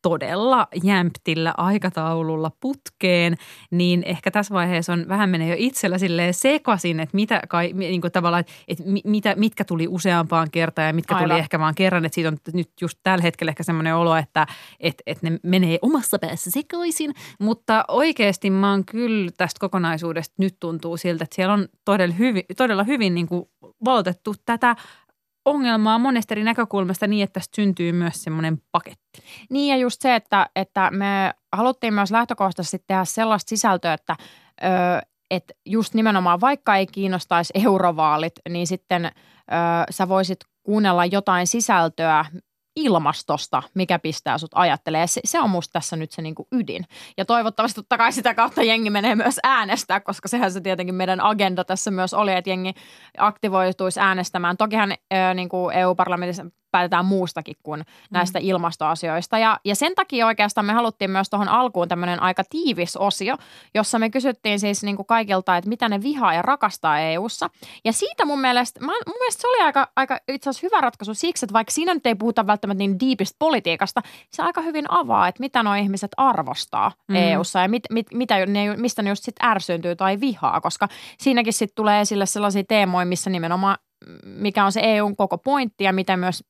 todella 0.09 0.69
jämptillä 0.83 1.55
aikataululla 1.57 2.51
putkeen, 2.61 3.37
niin 3.71 4.03
ehkä 4.07 4.31
tässä 4.31 4.55
vaiheessa 4.55 4.93
on 4.93 5.05
vähän 5.09 5.31
menee 5.31 5.49
jo 5.49 5.55
itsellä 5.59 5.99
silleen 5.99 6.35
sekaisin, 6.35 7.01
että 7.01 7.15
mitä 7.15 7.43
kai, 7.49 7.73
niin 7.73 8.01
kuin 8.01 8.13
tavallaan, 8.13 8.45
että, 8.69 8.85
mitä, 9.05 9.35
mitkä 9.37 9.65
tuli 9.65 9.89
useampaan 9.89 10.51
kertaan 10.51 10.87
ja 10.87 10.93
mitkä 10.93 11.15
Aivan. 11.15 11.31
tuli 11.31 11.39
ehkä 11.39 11.59
vaan 11.59 11.75
kerran, 11.75 12.05
että 12.05 12.15
siitä 12.15 12.29
on 12.29 12.37
nyt 12.53 12.71
just 12.81 12.99
tällä 13.03 13.23
hetkellä 13.23 13.51
ehkä 13.51 13.63
semmoinen 13.63 13.97
olo, 13.97 14.17
että, 14.17 14.47
että, 14.81 15.03
että 15.07 15.31
ne 15.31 15.39
menee 15.43 15.79
omassa 15.83 16.19
päässä 16.19 16.51
sekaisin, 16.51 17.15
mutta 17.41 17.85
oikeasti 17.89 18.51
mä 18.51 18.71
oon 18.71 18.85
kyllä 18.85 19.31
tästä 19.37 19.61
kokonaisuudesta 19.61 20.35
nyt 20.39 20.57
tuntuu 20.61 20.97
siltä, 20.97 21.25
että 21.25 21.37
siellä 21.37 21.55
on 21.55 21.69
todella 21.85 22.15
hyvin, 22.15 22.45
todella 22.57 22.85
hyvin 22.85 23.15
niin 23.15 23.27
kuin 23.27 23.45
valotettu 23.85 24.35
tätä 24.45 24.77
ongelmaa 25.47 25.99
monesta 25.99 26.35
eri 26.35 26.45
näkökulmasta 26.45 27.07
niin, 27.07 27.25
että 27.25 27.41
tästä 27.41 27.57
syntyy 27.57 27.93
myös 27.93 28.25
semmoinen 28.25 28.59
paketti. 28.73 29.23
Niin 29.50 29.69
ja 29.69 29.76
just 29.76 30.03
se, 30.03 30.15
että, 30.15 30.50
että 30.57 30.91
me 30.91 31.35
haluttiin 31.57 31.95
myös 31.95 32.11
lähtökohtaisesti 32.11 32.85
tehdä 32.87 33.05
sellaista 33.05 33.49
sisältöä, 33.49 33.93
että 33.93 34.17
ö, 35.33 35.47
just 35.67 35.95
nimenomaan 35.95 36.41
vaikka 36.41 36.76
ei 36.76 36.87
kiinnostaisi 36.87 37.53
eurovaalit, 37.65 38.33
niin 38.49 38.67
sitten 38.67 39.05
ö, 39.05 39.11
sä 39.91 40.09
voisit 40.09 40.38
kuunnella 40.62 41.05
jotain 41.05 41.47
sisältöä, 41.47 42.25
ilmastosta, 42.76 43.62
mikä 43.75 43.99
pistää 43.99 44.38
sut 44.38 44.50
ajattelemaan. 44.54 45.09
Se, 45.09 45.21
se 45.25 45.40
on 45.40 45.50
musta 45.50 45.73
tässä 45.73 45.97
nyt 45.97 46.12
se 46.12 46.23
niinku 46.23 46.49
ydin. 46.52 46.85
Ja 47.16 47.25
toivottavasti 47.25 47.80
totta 47.80 47.99
kai 47.99 48.12
sitä 48.12 48.35
kautta 48.35 48.62
jengi 48.62 48.90
menee 48.90 49.14
myös 49.14 49.40
äänestää, 49.42 50.00
koska 50.00 50.28
sehän 50.28 50.52
se 50.52 50.61
tietenkin 50.61 50.95
meidän 50.95 51.21
agenda 51.21 51.64
tässä 51.64 51.90
myös 51.90 52.14
oli, 52.14 52.33
että 52.33 52.50
jengi 52.50 52.75
aktivoituisi 53.18 54.00
äänestämään. 54.00 54.56
Tokihan 54.56 54.92
ö, 54.92 55.35
niinku 55.35 55.71
EU-parlamentissa 55.71 56.47
päätetään 56.70 57.04
muustakin 57.04 57.56
kuin 57.62 57.85
näistä 58.11 58.38
mm. 58.38 58.44
ilmastoasioista. 58.46 59.38
Ja, 59.38 59.61
ja 59.64 59.75
sen 59.75 59.94
takia 59.94 60.26
oikeastaan 60.26 60.64
me 60.64 60.73
haluttiin 60.73 61.11
myös 61.11 61.30
tuohon 61.30 61.49
alkuun 61.49 61.88
tämmöinen 61.88 62.23
aika 62.23 62.42
tiivis 62.50 62.96
osio, 62.96 63.37
jossa 63.75 63.99
me 63.99 64.11
kysyttiin 64.11 64.61
siis 64.61 64.82
niin 64.82 64.96
kuin 64.96 65.06
kaikilta, 65.06 65.56
että 65.56 65.68
mitä 65.68 65.88
ne 65.88 66.02
vihaa 66.02 66.35
ja 66.35 66.42
rakastaa 66.42 67.00
EUssa. 67.00 67.50
Ja 67.85 67.92
siitä 67.92 68.25
mun 68.25 68.40
mielestä, 68.40 68.80
mä, 68.80 68.92
mun 69.06 69.16
mielestä 69.18 69.40
se 69.40 69.49
oli 69.49 69.62
aika, 69.62 69.88
aika 69.96 70.18
itse 70.28 70.50
asiassa 70.50 70.66
hyvä 70.66 70.80
ratkaisu 70.80 71.14
siksi, 71.14 71.44
että 71.44 71.52
vaikka 71.52 71.73
siinä 71.73 71.94
nyt 71.94 72.06
ei 72.06 72.14
puhuta 72.14 72.46
välttämättä 72.46 72.78
niin 72.78 73.00
diipistä 73.00 73.37
politiikasta, 73.38 74.02
se 74.30 74.42
aika 74.42 74.61
hyvin 74.61 74.85
avaa, 74.88 75.28
että 75.28 75.40
mitä 75.40 75.62
nuo 75.62 75.75
ihmiset 75.75 76.11
arvostaa 76.16 76.92
mm. 77.08 77.16
EUssa 77.16 77.61
ja 77.61 77.68
mit, 77.68 77.82
mit, 77.90 78.06
mitä 78.14 78.46
ne, 78.46 78.76
mistä 78.76 79.02
ne 79.02 79.11
just 79.11 79.25
sitten 79.25 79.49
ärsyyntyy 79.49 79.96
tai 79.96 80.20
vihaa, 80.20 80.61
koska 80.61 80.88
siinäkin 81.18 81.52
sitten 81.52 81.76
tulee 81.76 82.00
esille 82.00 82.26
sellaisia 82.26 82.64
teemoja, 82.68 83.06
missä 83.06 83.30
nimenomaan 83.30 83.76
mikä 84.25 84.65
on 84.65 84.73
se 84.73 84.81
EUn 84.83 85.17
koko 85.17 85.38
pointti 85.38 85.85
ja 85.85 85.93
miten 85.93 86.19
myös 86.19 86.45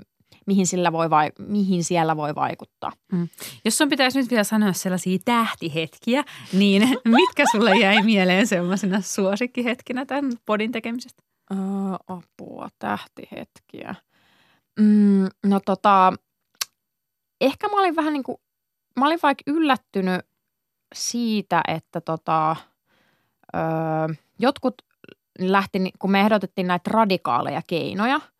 mihin, 0.46 0.66
sillä 0.66 0.92
voi 0.92 1.10
vai, 1.10 1.32
mihin 1.38 1.84
siellä 1.84 2.16
voi 2.16 2.34
vaikuttaa. 2.34 2.92
Mm. 3.12 3.28
Jos 3.64 3.78
sun 3.78 3.88
pitäisi 3.88 4.18
nyt 4.18 4.30
vielä 4.30 4.44
sanoa 4.44 4.72
sellaisia 4.72 5.18
tähtihetkiä, 5.24 6.24
niin 6.52 6.82
mitkä 7.18 7.44
sulle 7.52 7.76
jäi 7.76 8.02
mieleen 8.02 8.46
sellaisena 8.46 9.00
suosikkihetkinä 9.00 10.06
tämän 10.06 10.32
podin 10.46 10.72
tekemisestä? 10.72 11.22
Uh, 11.52 12.16
apua, 12.16 12.68
tähtihetkiä. 12.78 13.94
Mm, 14.80 15.28
no 15.46 15.60
tota, 15.60 16.12
ehkä 17.40 17.68
mä 17.68 17.80
olin 17.80 17.96
vähän 17.96 18.12
niin 18.12 18.22
kuin, 18.22 18.38
mä 19.00 19.06
olin 19.06 19.18
vaikka 19.22 19.42
yllättynyt 19.46 20.20
siitä, 20.94 21.62
että 21.68 22.00
tota, 22.00 22.56
öö, 23.56 24.14
jotkut 24.38 24.74
lähti, 25.38 25.78
kun 25.98 26.10
me 26.10 26.20
ehdotettiin 26.20 26.66
näitä 26.66 26.90
radikaaleja 26.90 27.62
keinoja– 27.66 28.20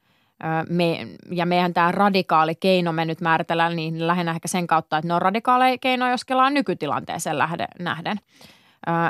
me, 0.69 1.07
ja 1.31 1.47
meidän 1.47 1.75
tämä 1.75 1.93
radikaali 1.93 2.55
keino 2.55 2.93
me 2.93 3.05
nyt 3.05 3.21
määritellään 3.21 3.77
niin 3.77 4.07
lähinnä 4.07 4.33
ehkä 4.33 4.49
sen 4.49 4.67
kautta, 4.67 4.99
että 4.99 5.09
ne 5.09 5.15
on 5.15 5.23
radikaaleja 5.23 5.79
keinoja, 5.79 6.11
jos 6.11 6.25
kelaa 6.25 6.51
nykytilanteeseen 6.51 7.37
nähden 7.79 8.17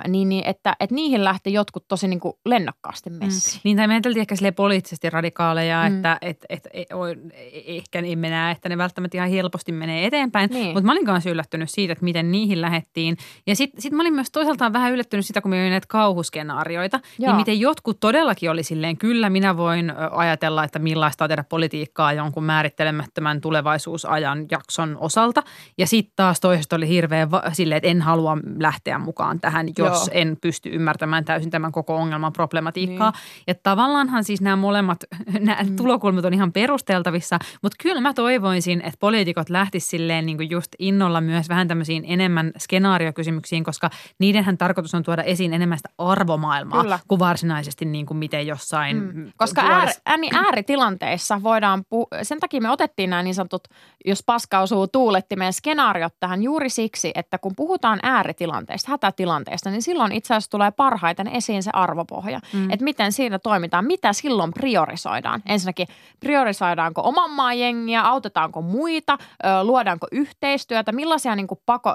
niin, 0.08 0.28
niin 0.28 0.46
että, 0.46 0.76
että 0.80 0.94
niihin 0.94 1.24
lähti 1.24 1.52
jotkut 1.52 1.88
tosi 1.88 2.08
niin 2.08 2.20
kuin 2.20 2.34
lennokkaasti 2.44 3.10
mm. 3.10 3.16
messiin. 3.16 3.54
Mm. 3.56 3.60
Niin, 3.64 3.76
tai 3.76 3.86
me 3.86 3.94
ajateltiin 3.94 4.20
ehkä 4.20 4.52
poliittisesti 4.52 5.10
radikaaleja, 5.10 5.88
mm. 5.88 5.96
että 5.96 6.18
et, 6.20 6.44
et, 6.48 6.68
et, 6.72 6.86
e, 6.90 7.62
ehkä 7.66 7.98
emme 7.98 8.30
näe, 8.30 8.52
että 8.52 8.68
ne 8.68 8.78
välttämättä 8.78 9.18
ihan 9.18 9.30
helposti 9.30 9.72
menee 9.72 10.06
eteenpäin. 10.06 10.50
Niin. 10.50 10.66
Mutta 10.66 10.82
mä 10.82 10.92
olin 10.92 11.04
kanssa 11.04 11.30
yllättynyt 11.30 11.70
siitä, 11.70 11.92
että 11.92 12.04
miten 12.04 12.32
niihin 12.32 12.60
lähettiin. 12.60 13.16
Ja 13.46 13.56
sitten 13.56 13.82
sit 13.82 13.92
mä 13.92 14.02
olin 14.02 14.14
myös 14.14 14.30
toisaalta 14.30 14.72
vähän 14.72 14.92
yllättynyt 14.92 15.26
sitä, 15.26 15.40
kun 15.40 15.50
me 15.50 15.70
näitä 15.70 15.86
kauhuskenaarioita, 15.88 16.96
niin 16.96 17.04
Joo. 17.18 17.32
niin 17.32 17.36
miten 17.36 17.60
jotkut 17.60 18.00
todellakin 18.00 18.50
oli 18.50 18.62
silleen, 18.62 18.96
kyllä 18.96 19.30
minä 19.30 19.56
voin 19.56 19.92
ajatella, 20.10 20.64
että 20.64 20.78
millaista 20.78 21.24
on 21.24 21.28
tehdä 21.28 21.44
politiikkaa 21.44 22.12
jonkun 22.12 22.44
määrittelemättömän 22.44 23.40
tulevaisuusajan 23.40 24.46
jakson 24.50 24.96
osalta. 25.00 25.42
Ja 25.78 25.86
sitten 25.86 26.12
taas 26.16 26.40
toisesta 26.40 26.76
oli 26.76 26.88
hirveän 26.88 27.30
va- 27.30 27.42
silleen, 27.52 27.76
että 27.76 27.88
en 27.88 28.02
halua 28.02 28.38
lähteä 28.58 28.98
mukaan 28.98 29.40
tähän 29.40 29.65
tähän, 29.74 29.92
jos 29.92 30.06
Joo. 30.06 30.20
en 30.20 30.36
pysty 30.40 30.70
ymmärtämään 30.72 31.24
täysin 31.24 31.50
tämän 31.50 31.72
koko 31.72 31.96
ongelman 31.96 32.32
problematiikkaa. 32.32 33.10
Niin. 33.10 33.44
Ja 33.46 33.54
tavallaanhan 33.62 34.24
siis 34.24 34.40
nämä 34.40 34.56
molemmat 34.56 34.98
nämä 35.40 35.62
mm. 35.62 35.76
tulokulmat 35.76 36.24
on 36.24 36.34
ihan 36.34 36.52
perusteltavissa, 36.52 37.38
mutta 37.62 37.76
kyllä 37.82 38.00
mä 38.00 38.14
toivoisin, 38.14 38.80
että 38.80 38.96
poliitikot 39.00 39.50
lähtisivät 39.50 39.90
silleen 39.90 40.26
niin 40.26 40.36
kuin 40.36 40.50
just 40.50 40.72
innolla 40.78 41.20
myös 41.20 41.48
vähän 41.48 41.68
tämmöisiin 41.68 42.04
enemmän 42.06 42.52
skenaariokysymyksiin, 42.58 43.64
koska 43.64 43.90
niidenhän 44.18 44.58
tarkoitus 44.58 44.94
on 44.94 45.02
tuoda 45.02 45.22
esiin 45.22 45.52
enemmän 45.52 45.78
sitä 45.78 45.88
arvomaailmaa 45.98 46.82
kyllä. 46.82 46.98
kuin 47.08 47.18
varsinaisesti 47.18 47.84
niin 47.84 48.06
kuin 48.06 48.18
miten 48.18 48.46
jossain. 48.46 48.96
Mm. 48.96 49.32
Koska 49.36 49.60
äär, 49.60 49.88
ääni, 50.06 50.28
ääritilanteissa 50.46 51.42
voidaan, 51.42 51.80
pu- 51.80 52.18
sen 52.22 52.40
takia 52.40 52.60
me 52.60 52.70
otettiin 52.70 53.10
nämä 53.10 53.22
niin 53.22 53.34
sanotut, 53.34 53.68
jos 54.04 54.22
paska 54.26 54.58
osuu 54.58 54.88
tuulettimeen 54.88 55.52
skenaariot 55.52 56.14
tähän 56.20 56.42
juuri 56.42 56.70
siksi, 56.70 57.12
että 57.14 57.38
kun 57.38 57.56
puhutaan 57.56 57.98
ääritilanteista, 58.02 58.90
hätätilanteista, 58.90 59.45
tilanteesta, 59.46 59.70
niin 59.70 59.82
silloin 59.82 60.12
itse 60.12 60.34
asiassa 60.34 60.50
tulee 60.50 60.70
parhaiten 60.70 61.28
esiin 61.28 61.62
se 61.62 61.70
arvopohja. 61.72 62.40
Mm. 62.52 62.70
Että 62.70 62.84
miten 62.84 63.12
siinä 63.12 63.38
toimitaan, 63.38 63.86
mitä 63.86 64.12
silloin 64.12 64.52
priorisoidaan. 64.52 65.42
Ensinnäkin 65.46 65.88
priorisoidaanko 66.20 67.02
oman 67.04 67.30
maan 67.30 67.58
jengiä, 67.58 68.02
autetaanko 68.02 68.62
muita, 68.62 69.18
luodaanko 69.62 70.06
yhteistyötä, 70.12 70.92
millaisia 70.92 71.36
niin 71.36 71.46
kuin 71.46 71.60
pako, 71.66 71.94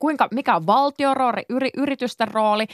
kuinka, 0.00 0.28
mikä 0.30 0.56
on 0.56 0.66
valtion 0.66 1.16
rooli, 1.16 1.42
yritysten 1.76 2.28
rooli, 2.28 2.66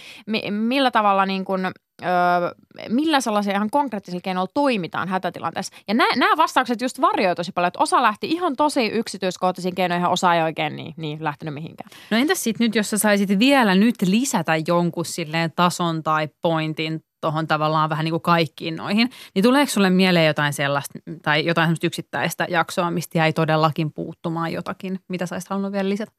millä 0.51 0.91
tavalla 0.91 1.27
niin 1.27 1.45
kuin– 1.45 1.67
öö, 2.05 2.51
millä 2.89 3.21
sellaisia 3.21 3.55
ihan 3.55 3.71
konkreettisilla 3.71 4.21
keinoilla 4.21 4.51
toimitaan 4.55 5.09
hätätilanteessa. 5.09 5.77
Ja 5.89 5.95
nämä, 5.95 6.37
vastaukset 6.37 6.81
just 6.81 7.01
varjoivat 7.01 7.37
tosi 7.37 7.53
paljon, 7.53 7.69
että 7.69 7.83
osa 7.83 8.03
lähti 8.03 8.27
ihan 8.27 8.57
tosi 8.57 8.87
yksityiskohtaisiin 8.87 9.75
keinoihin, 9.75 10.07
osa 10.07 10.35
ei 10.35 10.43
oikein 10.43 10.77
niin, 10.77 10.95
niin 10.97 11.25
lähtenyt 11.25 11.55
mihinkään. 11.55 11.91
No 12.11 12.17
entäs 12.17 12.45
sitten 12.45 12.65
nyt, 12.65 12.75
jos 12.75 12.91
sä 12.91 12.99
saisit 12.99 13.39
vielä 13.39 13.75
nyt 13.75 13.95
lisätä 14.07 14.53
jonkun 14.67 15.05
silleen 15.05 15.53
tason 15.57 16.03
tai 16.03 16.29
pointin 16.43 17.05
tuohon 17.21 17.47
tavallaan 17.47 17.91
vähän 17.91 18.05
niin 18.05 18.13
kuin 18.13 18.23
kaikkiin 18.23 18.77
noihin, 18.77 19.11
niin 19.35 19.43
tuleeko 19.43 19.71
sulle 19.71 19.91
mieleen 19.91 20.27
jotain 20.27 20.53
sellaista 20.53 20.99
tai 21.23 21.47
jotain 21.47 21.67
sellaista 21.67 21.87
yksittäistä 21.87 22.47
jaksoa, 22.51 22.91
mistä 22.91 23.19
jäi 23.19 23.33
todellakin 23.33 23.93
puuttumaan 23.93 24.53
jotakin, 24.53 25.01
mitä 25.09 25.27
sä 25.27 25.37
halunnut 25.51 25.73
vielä 25.73 25.89
lisätä? 25.89 26.13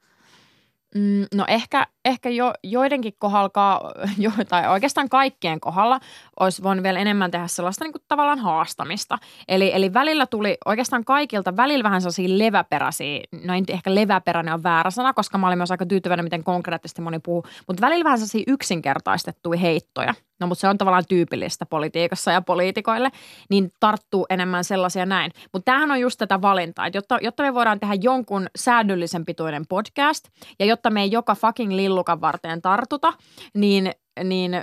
Mm, 0.94 1.26
no 1.34 1.44
ehkä, 1.48 1.86
ehkä 2.04 2.28
jo, 2.28 2.52
joidenkin 2.62 3.12
kohdalla, 3.18 3.92
jo, 4.18 4.30
tai 4.48 4.68
oikeastaan 4.68 5.08
kaikkien 5.08 5.60
kohdalla, 5.60 6.00
olisi 6.40 6.62
voinut 6.62 6.82
vielä 6.82 6.98
enemmän 6.98 7.30
tehdä 7.30 7.46
sellaista 7.46 7.84
niin 7.84 7.92
kuin 7.92 8.02
tavallaan 8.08 8.38
haastamista. 8.38 9.18
Eli, 9.48 9.70
eli 9.74 9.94
välillä 9.94 10.26
tuli 10.26 10.56
oikeastaan 10.64 11.04
kaikilta, 11.04 11.56
välillä 11.56 11.82
vähän 11.82 12.00
sellaisia 12.00 12.38
leväperäisiä, 12.38 13.20
no 13.44 13.54
ei 13.54 13.62
ehkä 13.68 13.94
leväperäinen 13.94 14.54
on 14.54 14.62
väärä 14.62 14.90
sana, 14.90 15.14
koska 15.14 15.38
mä 15.38 15.46
olin 15.46 15.58
myös 15.58 15.70
aika 15.70 15.86
tyytyväinen, 15.86 16.24
miten 16.24 16.44
konkreettisesti 16.44 17.02
moni 17.02 17.18
puhuu, 17.18 17.44
mutta 17.66 17.80
välillä 17.80 18.04
vähän 18.04 18.18
sellaisia 18.18 18.44
yksinkertaistettuja 18.46 19.58
heittoja– 19.58 20.14
no 20.40 20.46
mutta 20.46 20.60
se 20.60 20.68
on 20.68 20.78
tavallaan 20.78 21.04
tyypillistä 21.08 21.66
politiikassa 21.66 22.32
ja 22.32 22.42
poliitikoille, 22.42 23.10
niin 23.50 23.72
tarttuu 23.80 24.26
enemmän 24.30 24.64
sellaisia 24.64 25.06
näin. 25.06 25.30
Mutta 25.52 25.64
tämähän 25.64 25.90
on 25.90 26.00
just 26.00 26.18
tätä 26.18 26.42
valintaa, 26.42 26.86
että 26.86 26.98
jotta, 26.98 27.18
jotta 27.22 27.42
me 27.42 27.54
voidaan 27.54 27.80
tehdä 27.80 27.94
jonkun 28.02 28.46
säädöllisen 28.56 29.24
pituinen 29.24 29.66
podcast 29.68 30.28
ja 30.58 30.66
jotta 30.66 30.83
me 30.90 31.02
ei 31.02 31.10
joka 31.10 31.34
fucking 31.34 31.72
lillukan 31.72 32.20
varteen 32.20 32.62
tartuta, 32.62 33.12
niin, 33.54 33.92
niin 34.24 34.62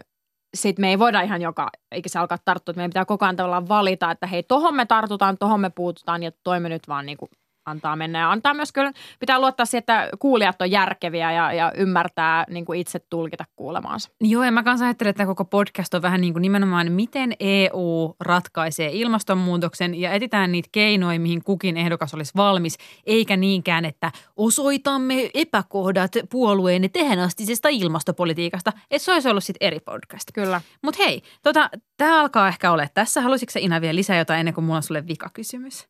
sitten 0.54 0.84
me 0.84 0.90
ei 0.90 1.00
voida 1.00 1.22
ihan 1.22 1.42
joka, 1.42 1.70
eikä 1.92 2.10
se 2.10 2.20
alkaa 2.20 2.38
tarttua, 2.46 2.72
että 2.72 2.80
meidän 2.80 2.90
pitää 2.90 3.06
koko 3.06 3.26
ajan 3.26 3.36
tavallaan 3.36 3.68
valita, 3.68 4.12
että 4.12 4.28
hei, 4.28 4.44
tohon 4.44 4.76
me 4.76 4.86
tartutaan, 4.86 5.38
tohon 5.38 5.60
me 5.60 5.70
puututaan 5.70 6.24
ja 6.24 6.32
toimme 6.44 6.70
nyt 6.70 6.88
vaan 6.88 7.06
niin 7.06 7.18
kuin 7.18 7.30
antaa 7.66 7.96
mennä. 7.96 8.20
Ja 8.20 8.32
antaa 8.32 8.54
myös 8.54 8.72
kyllä, 8.72 8.92
pitää 9.20 9.40
luottaa 9.40 9.66
siihen, 9.66 9.80
että 9.80 10.10
kuulijat 10.20 10.62
on 10.62 10.72
järkeviä 10.72 11.32
ja, 11.32 11.54
ja 11.54 11.72
ymmärtää 11.78 12.46
niin 12.50 12.66
kuin 12.66 12.80
itse 12.80 13.00
tulkita 13.00 13.46
kuulemaansa. 13.56 14.10
Joo, 14.22 14.44
ja 14.44 14.52
mä 14.52 14.64
kanssa 14.64 14.86
ajattelen, 14.86 15.10
että 15.10 15.26
koko 15.26 15.46
podcast 15.46 15.94
on 15.94 16.02
vähän 16.02 16.22
niin 16.22 16.34
kuin 16.34 16.42
nimenomaan, 16.42 16.92
miten 16.92 17.34
EU 17.40 18.16
ratkaisee 18.20 18.90
ilmastonmuutoksen 18.94 19.96
ja 19.96 20.12
etitään 20.12 20.52
niitä 20.52 20.70
keinoja, 20.72 21.20
mihin 21.20 21.44
kukin 21.44 21.78
ehdokas 21.78 22.14
olisi 22.14 22.34
valmis, 22.36 22.78
eikä 23.06 23.38
niinkään, 23.38 23.86
että 23.86 24.12
osoitamme 24.36 25.30
epäkohdat 25.34 26.12
puolueen 26.30 26.92
tähänastisesta 26.92 27.70
ilmastopolitiikasta. 27.70 28.74
Että 28.92 29.06
se 29.06 29.14
olisi 29.14 29.30
ollut 29.30 29.44
sitten 29.44 29.68
eri 29.68 29.80
podcast. 29.80 30.30
Kyllä. 30.34 30.62
Mutta 30.82 31.04
hei, 31.04 31.22
tota, 31.44 31.70
tämä 31.98 32.22
alkaa 32.22 32.48
ehkä 32.48 32.72
olla 32.72 32.88
tässä. 32.94 33.22
Haluaisitko 33.22 33.60
Ina 33.60 33.82
vielä 33.82 33.96
lisää 33.96 34.18
jotain 34.18 34.40
ennen 34.40 34.54
kuin 34.54 34.66
mulla 34.66 34.78
on 34.78 34.84
sulle 34.84 35.08
vikakysymys? 35.08 35.88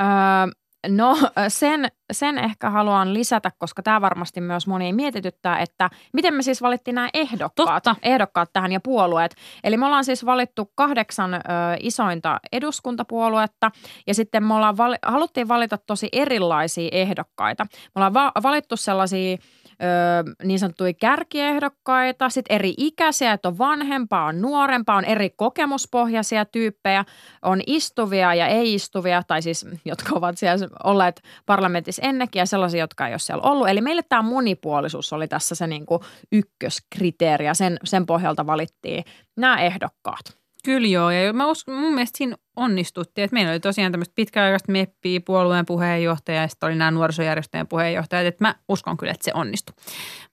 Öö, 0.00 0.63
No 0.88 1.16
sen, 1.48 1.88
sen 2.12 2.38
ehkä 2.38 2.70
haluan 2.70 3.14
lisätä, 3.14 3.50
koska 3.58 3.82
tämä 3.82 4.00
varmasti 4.00 4.40
myös 4.40 4.66
moni 4.66 4.92
mietityttää, 4.92 5.58
että 5.58 5.90
miten 6.12 6.34
me 6.34 6.42
siis 6.42 6.62
valittiin 6.62 6.94
nämä 6.94 7.08
ehdokkaat, 7.14 7.82
Totta. 7.82 7.96
ehdokkaat 8.02 8.50
tähän 8.52 8.72
ja 8.72 8.80
puolueet. 8.80 9.34
Eli 9.64 9.76
me 9.76 9.86
ollaan 9.86 10.04
siis 10.04 10.26
valittu 10.26 10.72
kahdeksan 10.74 11.34
ö, 11.34 11.38
isointa 11.80 12.40
eduskuntapuoluetta 12.52 13.70
ja 14.06 14.14
sitten 14.14 14.44
me 14.44 14.54
ollaan 14.54 14.76
vali, 14.76 14.96
haluttiin 15.06 15.48
valita 15.48 15.78
tosi 15.78 16.08
erilaisia 16.12 16.88
ehdokkaita. 16.92 17.64
Me 17.64 17.90
ollaan 17.94 18.14
va- 18.14 18.32
valittu 18.42 18.76
sellaisia 18.76 19.36
ö, 19.82 20.44
niin 20.44 20.58
sanottuja 20.58 20.94
kärkiehdokkaita, 20.94 22.28
sitten 22.28 22.54
eri 22.54 22.74
ikäisiä, 22.76 23.32
että 23.32 23.48
on 23.48 23.58
vanhempaa, 23.58 24.24
on 24.24 24.40
nuorempaa, 24.40 24.96
on 24.96 25.04
eri 25.04 25.30
kokemuspohjaisia 25.30 26.44
tyyppejä, 26.44 27.04
on 27.42 27.60
istuvia 27.66 28.34
ja 28.34 28.46
ei-istuvia, 28.46 29.22
tai 29.22 29.42
siis 29.42 29.66
jotka 29.84 30.10
ovat 30.14 30.38
siellä 30.38 30.68
olleet 30.84 31.22
parlamentissa 31.46 32.02
ennenkin 32.02 32.40
ja 32.40 32.46
sellaisia, 32.46 32.80
jotka 32.80 33.06
ei 33.06 33.12
ole 33.12 33.18
siellä 33.18 33.42
ollut. 33.42 33.68
Eli 33.68 33.80
meille 33.80 34.02
tämä 34.08 34.22
monipuolisuus 34.22 35.12
oli 35.12 35.28
tässä 35.28 35.54
se 35.54 35.66
niin 35.66 35.86
kuin 35.86 36.02
ykköskriteeri 36.32 37.46
ja 37.46 37.54
sen, 37.54 37.78
sen 37.84 38.06
pohjalta 38.06 38.46
valittiin 38.46 39.04
nämä 39.36 39.56
ehdokkaat. 39.56 40.24
Kyllä 40.64 40.88
joo, 40.88 41.10
ja 41.10 41.32
mä 41.32 41.46
uskon, 41.46 41.74
mun 41.74 41.94
mielestä 41.94 42.18
siinä 42.18 42.36
onnistuttiin, 42.56 43.24
että 43.24 43.34
meillä 43.34 43.50
oli 43.50 43.60
tosiaan 43.60 43.92
tämmöistä 43.92 44.12
pitkäaikaista 44.14 44.72
meppiä, 44.72 45.20
puolueen 45.20 45.66
puheenjohtaja 45.66 46.40
ja 46.40 46.48
sitten 46.48 46.66
oli 46.66 46.76
nämä 46.76 46.90
nuorisojärjestöjen 46.90 47.66
puheenjohtajat, 47.66 48.26
että 48.26 48.44
mä 48.44 48.54
uskon 48.68 48.96
kyllä, 48.96 49.12
että 49.12 49.24
se 49.24 49.30
onnistui. 49.34 49.74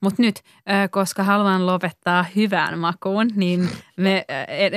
Mutta 0.02 0.22
nyt, 0.22 0.42
koska 0.92 1.24
haluan 1.24 1.66
lopettaa 1.66 2.26
hyvään 2.36 2.80
makuun, 2.80 3.28
niin 3.36 3.70
me, 3.98 4.26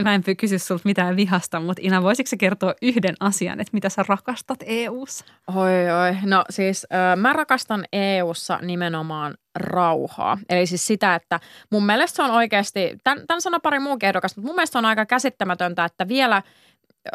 mä 0.03 0.15
en 0.15 0.37
kysy 0.37 0.59
sulta 0.59 0.83
mitään 0.85 1.17
vihasta, 1.17 1.61
mutta 1.61 1.83
Ina, 1.85 2.03
voisitko 2.03 2.29
sä 2.29 2.37
kertoa 2.37 2.75
yhden 2.83 3.15
asian, 3.21 3.61
että 3.61 3.71
mitä 3.73 3.89
sä 3.89 4.05
rakastat 4.09 4.59
EU-ssa? 4.67 5.25
Oi 5.55 5.91
oi, 5.91 6.17
no 6.25 6.45
siis 6.51 6.87
mä 7.17 7.33
rakastan 7.33 7.85
EU-ssa 7.93 8.59
nimenomaan 8.63 9.35
rauhaa. 9.55 10.39
Eli 10.49 10.67
siis 10.67 10.87
sitä, 10.87 11.15
että 11.15 11.41
mun 11.71 11.87
mielestä 11.87 12.17
se 12.17 12.23
on 12.23 12.31
oikeasti, 12.31 12.99
tämän, 13.05 13.27
tämän 13.27 13.41
sanoo 13.41 13.61
pari 13.61 13.79
muukin 13.79 14.07
ehdokasta, 14.07 14.41
mutta 14.41 14.49
mun 14.49 14.57
mielestä 14.57 14.79
on 14.79 14.85
aika 14.85 15.07
käsittämätöntä, 15.07 15.85
että 15.85 16.09
vielä 16.09 16.43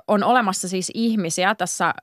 on 0.08 0.24
olemassa 0.24 0.68
siis 0.68 0.92
ihmisiä 0.94 1.56
tässä, 1.56 1.94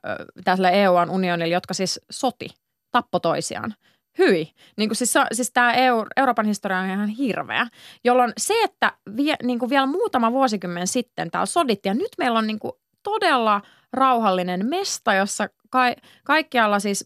tällä 0.43 0.69
EU-unionilla, 0.69 1.53
jotka 1.53 1.73
siis 1.73 1.99
soti, 2.11 2.49
tappo 2.91 3.19
toisiaan. 3.19 3.75
Hyi. 4.17 4.51
Niin 4.77 4.89
kuin 4.89 4.97
siis, 4.97 5.13
siis 5.31 5.51
tämä 5.51 5.73
EU, 5.73 6.05
Euroopan 6.17 6.45
historia 6.45 6.79
on 6.79 6.89
ihan 6.89 7.07
hirveä, 7.07 7.67
jolloin 8.03 8.33
se, 8.37 8.53
että 8.63 8.93
vie, 9.17 9.35
niin 9.43 9.59
kuin 9.59 9.69
vielä 9.69 9.85
muutama 9.85 10.31
vuosikymmen 10.31 10.87
sitten 10.87 11.31
täällä 11.31 11.45
sodittiin 11.45 11.89
ja 11.89 11.93
nyt 11.93 12.11
meillä 12.17 12.39
on 12.39 12.47
niin 12.47 12.59
kuin 12.59 12.73
todella 13.03 13.61
rauhallinen 13.93 14.65
mesta, 14.65 15.13
jossa 15.13 15.49
ka- 15.69 15.95
kaikkialla 16.23 16.79
siis 16.79 17.05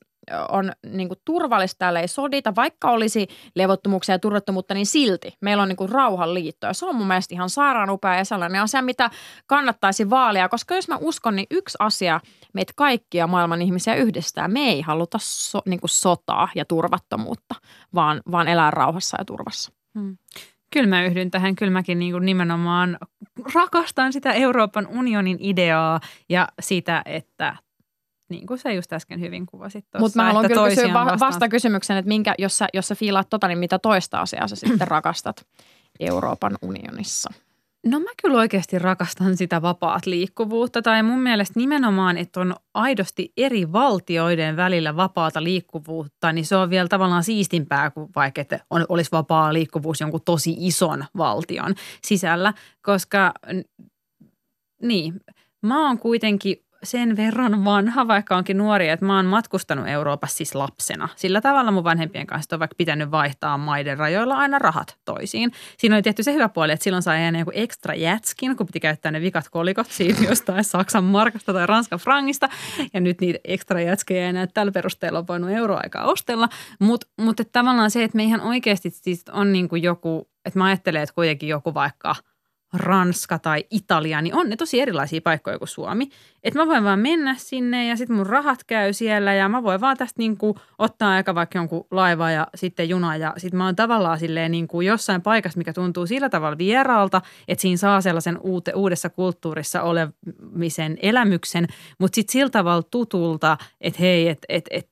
on 0.49 0.71
niin 0.85 1.07
kuin 1.07 1.19
turvallista, 1.25 1.79
täällä 1.79 1.99
ei 1.99 2.07
sodita, 2.07 2.55
vaikka 2.55 2.91
olisi 2.91 3.27
levottomuuksia 3.55 4.15
ja 4.15 4.19
turvattomuutta, 4.19 4.73
niin 4.73 4.85
silti 4.85 5.37
meillä 5.41 5.63
on 5.63 5.69
niin 5.69 5.77
kuin 5.77 5.89
rauhanliitto. 5.89 6.67
Ja 6.67 6.73
se 6.73 6.85
on 6.85 6.95
mun 6.95 7.07
mielestä 7.07 7.35
ihan 7.35 7.49
sairaan 7.49 7.89
upea 7.89 8.15
ja 8.15 8.25
sellainen 8.25 8.61
asia, 8.61 8.81
mitä 8.81 9.09
kannattaisi 9.47 10.09
vaalia, 10.09 10.49
koska 10.49 10.75
jos 10.75 10.87
mä 10.87 10.97
uskon, 11.01 11.35
niin 11.35 11.47
yksi 11.51 11.77
asia 11.79 12.19
meitä 12.53 12.73
kaikkia 12.75 13.27
maailman 13.27 13.61
ihmisiä 13.61 13.95
yhdistää. 13.95 14.47
Me 14.47 14.59
ei 14.59 14.81
haluta 14.81 15.17
so, 15.21 15.61
niin 15.65 15.79
kuin 15.79 15.89
sotaa 15.89 16.49
ja 16.55 16.65
turvattomuutta, 16.65 17.55
vaan, 17.95 18.21
vaan 18.31 18.47
elää 18.47 18.71
rauhassa 18.71 19.17
ja 19.19 19.25
turvassa. 19.25 19.71
Hmm. 19.99 20.17
Kyllä 20.73 20.87
mä 20.87 21.03
yhdyn 21.03 21.31
tähän. 21.31 21.55
Kyllä 21.55 21.71
mäkin 21.71 21.99
niin 21.99 22.11
kuin 22.11 22.25
nimenomaan 22.25 22.97
rakastan 23.53 24.13
sitä 24.13 24.31
Euroopan 24.31 24.87
unionin 24.87 25.37
ideaa 25.39 25.99
ja 26.29 26.47
sitä, 26.59 27.01
että 27.05 27.55
niin 28.31 28.47
kuin 28.47 28.57
sä 28.57 28.71
just 28.71 28.93
äsken 28.93 29.19
hyvin 29.19 29.45
kuvasit 29.45 29.85
tuossa. 29.91 29.99
Mutta 29.99 30.19
mä 30.19 30.27
haluan 30.27 30.47
kyllä 30.47 30.69
kysyä 30.69 30.93
va- 30.93 31.17
vasta 31.19 31.49
kysymyksen, 31.49 31.97
että 31.97 32.09
minkä, 32.09 32.35
jos, 32.37 32.57
sä, 32.57 32.67
jos 32.73 32.87
sä 32.87 32.95
fiilaat 32.95 33.29
tota, 33.29 33.47
niin 33.47 33.59
mitä 33.59 33.79
toista 33.79 34.21
asiaa 34.21 34.47
sä 34.47 34.55
sitten 34.55 34.87
rakastat 34.87 35.45
Euroopan 35.99 36.57
unionissa? 36.61 37.33
No 37.85 37.99
mä 37.99 38.09
kyllä 38.21 38.37
oikeasti 38.37 38.79
rakastan 38.79 39.37
sitä 39.37 39.61
vapaat 39.61 40.05
liikkuvuutta 40.05 40.81
tai 40.81 41.03
mun 41.03 41.19
mielestä 41.19 41.59
nimenomaan, 41.59 42.17
että 42.17 42.39
on 42.39 42.55
aidosti 42.73 43.33
eri 43.37 43.71
valtioiden 43.71 44.55
välillä 44.55 44.95
vapaata 44.95 45.43
liikkuvuutta, 45.43 46.31
niin 46.31 46.45
se 46.45 46.55
on 46.55 46.69
vielä 46.69 46.87
tavallaan 46.87 47.23
siistimpää 47.23 47.91
kuin 47.91 48.09
vaikka, 48.15 48.41
että 48.41 48.59
on, 48.69 48.85
olisi 48.89 49.11
vapaa 49.11 49.53
liikkuvuus 49.53 50.01
jonkun 50.01 50.21
tosi 50.25 50.55
ison 50.57 51.05
valtion 51.17 51.75
sisällä, 52.03 52.53
koska 52.81 53.33
niin, 54.81 55.21
mä 55.61 55.87
oon 55.87 55.99
kuitenkin 55.99 56.63
sen 56.83 57.17
verran 57.17 57.65
vanha, 57.65 58.07
vaikka 58.07 58.37
onkin 58.37 58.57
nuori, 58.57 58.89
että 58.89 59.05
mä 59.05 59.15
oon 59.15 59.25
matkustanut 59.25 59.87
Euroopassa 59.87 60.37
siis 60.37 60.55
lapsena. 60.55 61.09
Sillä 61.15 61.41
tavalla 61.41 61.71
mun 61.71 61.83
vanhempien 61.83 62.27
kanssa 62.27 62.55
on 62.55 62.59
vaikka 62.59 62.75
pitänyt 62.77 63.11
vaihtaa 63.11 63.57
maiden 63.57 63.97
rajoilla 63.97 64.35
aina 64.35 64.59
rahat 64.59 64.97
toisiin. 65.05 65.51
Siinä 65.77 65.95
oli 65.95 66.01
tehty 66.01 66.23
se 66.23 66.33
hyvä 66.33 66.49
puoli, 66.49 66.71
että 66.71 66.83
silloin 66.83 67.03
sai 67.03 67.23
aina 67.23 67.39
joku 67.39 67.51
ekstra 67.53 67.95
jätskin, 67.95 68.57
kun 68.57 68.65
piti 68.65 68.79
käyttää 68.79 69.11
ne 69.11 69.21
vikat 69.21 69.49
kolikot 69.49 69.87
siitä 69.91 70.23
jostain 70.23 70.63
Saksan 70.63 71.03
markasta 71.03 71.53
tai 71.53 71.65
Ranskan 71.67 71.99
frangista. 71.99 72.49
Ja 72.93 72.99
nyt 72.99 73.21
niitä 73.21 73.39
ekstra 73.43 73.81
jätskejä 73.81 74.21
ei 74.21 74.29
enää 74.29 74.47
tällä 74.47 74.71
perusteella 74.71 75.19
on 75.19 75.27
voinut 75.27 75.49
euroaikaa 75.49 76.05
ostella. 76.05 76.49
Mutta 76.79 77.07
mut, 77.21 77.37
tavallaan 77.51 77.91
se, 77.91 78.03
että 78.03 78.15
me 78.15 78.23
ihan 78.23 78.41
oikeasti 78.41 78.89
siis 78.89 79.23
on 79.31 79.53
niin 79.53 79.69
kuin 79.69 79.83
joku, 79.83 80.29
että 80.45 80.59
mä 80.59 80.65
ajattelen, 80.65 81.01
että 81.01 81.15
kuitenkin 81.15 81.49
joku 81.49 81.73
vaikka– 81.73 82.15
Ranska 82.73 83.39
tai 83.39 83.65
Italia, 83.69 84.21
niin 84.21 84.35
on 84.35 84.49
ne 84.49 84.55
tosi 84.55 84.81
erilaisia 84.81 85.21
paikkoja 85.21 85.57
kuin 85.59 85.67
Suomi. 85.67 86.09
Että 86.43 86.59
mä 86.59 86.67
voin 86.67 86.83
vaan 86.83 86.99
mennä 86.99 87.35
sinne 87.37 87.87
ja 87.87 87.97
sitten 87.97 88.15
mun 88.15 88.25
rahat 88.25 88.63
käy 88.63 88.93
siellä 88.93 89.33
ja 89.33 89.49
mä 89.49 89.63
voin 89.63 89.81
vaan 89.81 89.97
tästä 89.97 90.13
niinku 90.17 90.55
ottaa 90.79 91.11
aika 91.11 91.35
vaikka 91.35 91.57
jonkun 91.57 91.87
laiva 91.91 92.31
ja 92.31 92.47
sitten 92.55 92.89
juna 92.89 93.17
ja 93.17 93.33
sitten 93.37 93.57
mä 93.57 93.65
oon 93.65 93.75
tavallaan 93.75 94.19
silleen 94.19 94.51
niinku 94.51 94.81
jossain 94.81 95.21
paikassa, 95.21 95.57
mikä 95.57 95.73
tuntuu 95.73 96.07
sillä 96.07 96.29
tavalla 96.29 96.57
vieraalta, 96.57 97.21
että 97.47 97.61
siinä 97.61 97.77
saa 97.77 98.01
sellaisen 98.01 98.37
uute, 98.41 98.73
uudessa 98.73 99.09
kulttuurissa 99.09 99.81
olemisen 99.81 100.97
elämyksen, 101.01 101.67
mutta 101.99 102.15
sitten 102.15 102.31
sillä 102.31 102.49
tavalla 102.49 102.83
tutulta, 102.83 103.57
että 103.81 103.99
hei, 103.99 104.27
että 104.27 104.45
et, 104.49 104.65
et, 104.71 104.89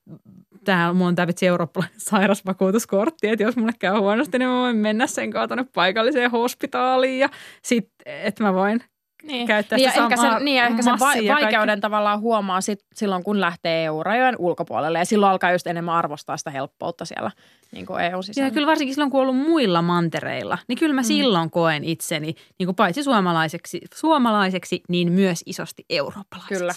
täällä 0.65 0.93
mulla 0.93 1.07
on 1.07 1.15
tämä 1.15 1.27
vitsi 1.27 1.47
eurooppalainen 1.47 1.99
sairausvakuutuskortti, 2.01 3.27
että 3.27 3.43
jos 3.43 3.57
mulle 3.57 3.71
käy 3.79 3.97
huonosti, 3.97 4.39
niin 4.39 4.49
mä 4.49 4.55
voin 4.55 4.77
mennä 4.77 5.07
sen 5.07 5.31
kautta 5.31 5.55
tuonne 5.55 5.71
paikalliseen 5.75 6.31
hospitaaliin 6.31 7.19
ja 7.19 7.29
sitten, 7.61 8.13
että 8.23 8.43
mä 8.43 8.53
voin 8.53 8.83
niin. 9.23 9.47
käyttää 9.47 9.77
niin, 9.77 9.89
sitä 9.89 10.03
ehkä 10.03 10.17
sen, 10.17 10.45
niin, 10.45 10.57
ja 10.57 10.67
ehkä 10.67 10.81
sen 10.81 10.91
ja 10.91 10.99
vaikeuden 10.99 11.67
kaikki. 11.67 11.81
tavallaan 11.81 12.19
huomaa 12.19 12.61
sit, 12.61 12.79
silloin, 12.95 13.23
kun 13.23 13.41
lähtee 13.41 13.85
EU-rajojen 13.85 14.35
ulkopuolelle. 14.37 14.99
Ja 14.99 15.05
silloin 15.05 15.31
alkaa 15.31 15.51
just 15.51 15.67
enemmän 15.67 15.95
arvostaa 15.95 16.37
sitä 16.37 16.51
helppoutta 16.51 17.05
siellä 17.05 17.31
niin 17.71 17.85
kuin 17.85 18.01
EU-sisällä. 18.01 18.47
Ja 18.47 18.53
kyllä 18.53 18.67
varsinkin 18.67 18.95
silloin, 18.95 19.11
kun 19.11 19.21
on 19.21 19.27
ollut 19.27 19.47
muilla 19.47 19.81
mantereilla, 19.81 20.57
niin 20.67 20.79
kyllä 20.79 20.95
mä 20.95 21.01
mm. 21.01 21.05
silloin 21.05 21.51
koen 21.51 21.83
itseni 21.83 22.35
niin 22.59 22.67
kuin 22.67 22.75
paitsi 22.75 23.03
suomalaiseksi, 23.03 23.81
suomalaiseksi, 23.95 24.81
niin 24.89 25.11
myös 25.11 25.43
isosti 25.45 25.85
eurooppalaiseksi. 25.89 26.59
Kyllä. 26.59 26.73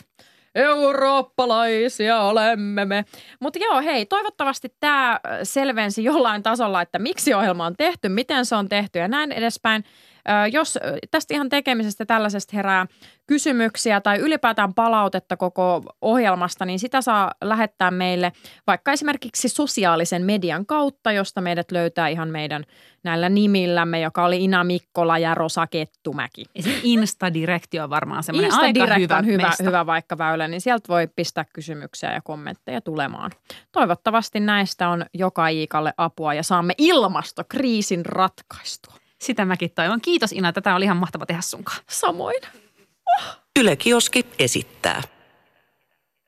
Eurooppalaisia 0.54 2.20
olemme 2.20 2.84
me. 2.84 3.04
Mutta 3.40 3.58
joo, 3.58 3.82
hei, 3.82 4.06
toivottavasti 4.06 4.74
tämä 4.80 5.20
selvensi 5.42 6.04
jollain 6.04 6.42
tasolla, 6.42 6.82
että 6.82 6.98
miksi 6.98 7.34
ohjelma 7.34 7.66
on 7.66 7.76
tehty, 7.76 8.08
miten 8.08 8.46
se 8.46 8.56
on 8.56 8.68
tehty 8.68 8.98
ja 8.98 9.08
näin 9.08 9.32
edespäin. 9.32 9.84
Jos 10.52 10.78
tästä 11.10 11.34
ihan 11.34 11.48
tekemisestä 11.48 12.04
tällaisesta 12.06 12.56
herää 12.56 12.86
kysymyksiä 13.26 14.00
tai 14.00 14.18
ylipäätään 14.18 14.74
palautetta 14.74 15.36
koko 15.36 15.82
ohjelmasta, 16.00 16.64
niin 16.64 16.78
sitä 16.78 17.00
saa 17.00 17.32
lähettää 17.44 17.90
meille 17.90 18.32
vaikka 18.66 18.92
esimerkiksi 18.92 19.48
sosiaalisen 19.48 20.22
median 20.22 20.66
kautta, 20.66 21.12
josta 21.12 21.40
meidät 21.40 21.72
löytää 21.72 22.08
ihan 22.08 22.28
meidän 22.28 22.64
näillä 23.04 23.28
nimillämme, 23.28 24.00
joka 24.00 24.24
oli 24.24 24.44
Ina 24.44 24.64
Mikkola 24.64 25.18
ja 25.18 25.34
Rosa 25.34 25.66
Kettumäki. 25.66 26.44
Insta-direkti 26.82 27.80
on 27.80 27.90
varmaan 27.90 28.22
semmoinen 28.22 28.54
aika 28.54 28.66
Insta-direct 28.66 29.00
hyvä, 29.00 29.16
on 29.16 29.26
hyvä, 29.26 29.48
mesta. 29.48 29.64
hyvä 29.64 29.86
vaikka 29.86 30.18
väylä, 30.18 30.48
niin 30.48 30.60
sieltä 30.60 30.88
voi 30.88 31.08
pistää 31.16 31.44
kysymyksiä 31.54 32.12
ja 32.12 32.20
kommentteja 32.20 32.80
tulemaan. 32.80 33.30
Toivottavasti 33.72 34.40
näistä 34.40 34.88
on 34.88 35.04
joka 35.14 35.48
iikalle 35.48 35.94
apua 35.96 36.34
ja 36.34 36.42
saamme 36.42 36.74
ilmastokriisin 36.78 38.06
ratkaistua. 38.06 39.01
Sitä 39.22 39.44
mäkin 39.44 39.70
toivon. 39.70 40.00
Kiitos 40.00 40.32
Ina, 40.32 40.52
tätä 40.52 40.74
oli 40.74 40.84
ihan 40.84 40.96
mahtava 40.96 41.26
tehdä 41.26 41.42
sunkaan. 41.42 41.78
Samoin. 41.90 42.42
Yle 43.60 43.76
Kioski 43.76 44.26
esittää. 44.38 45.02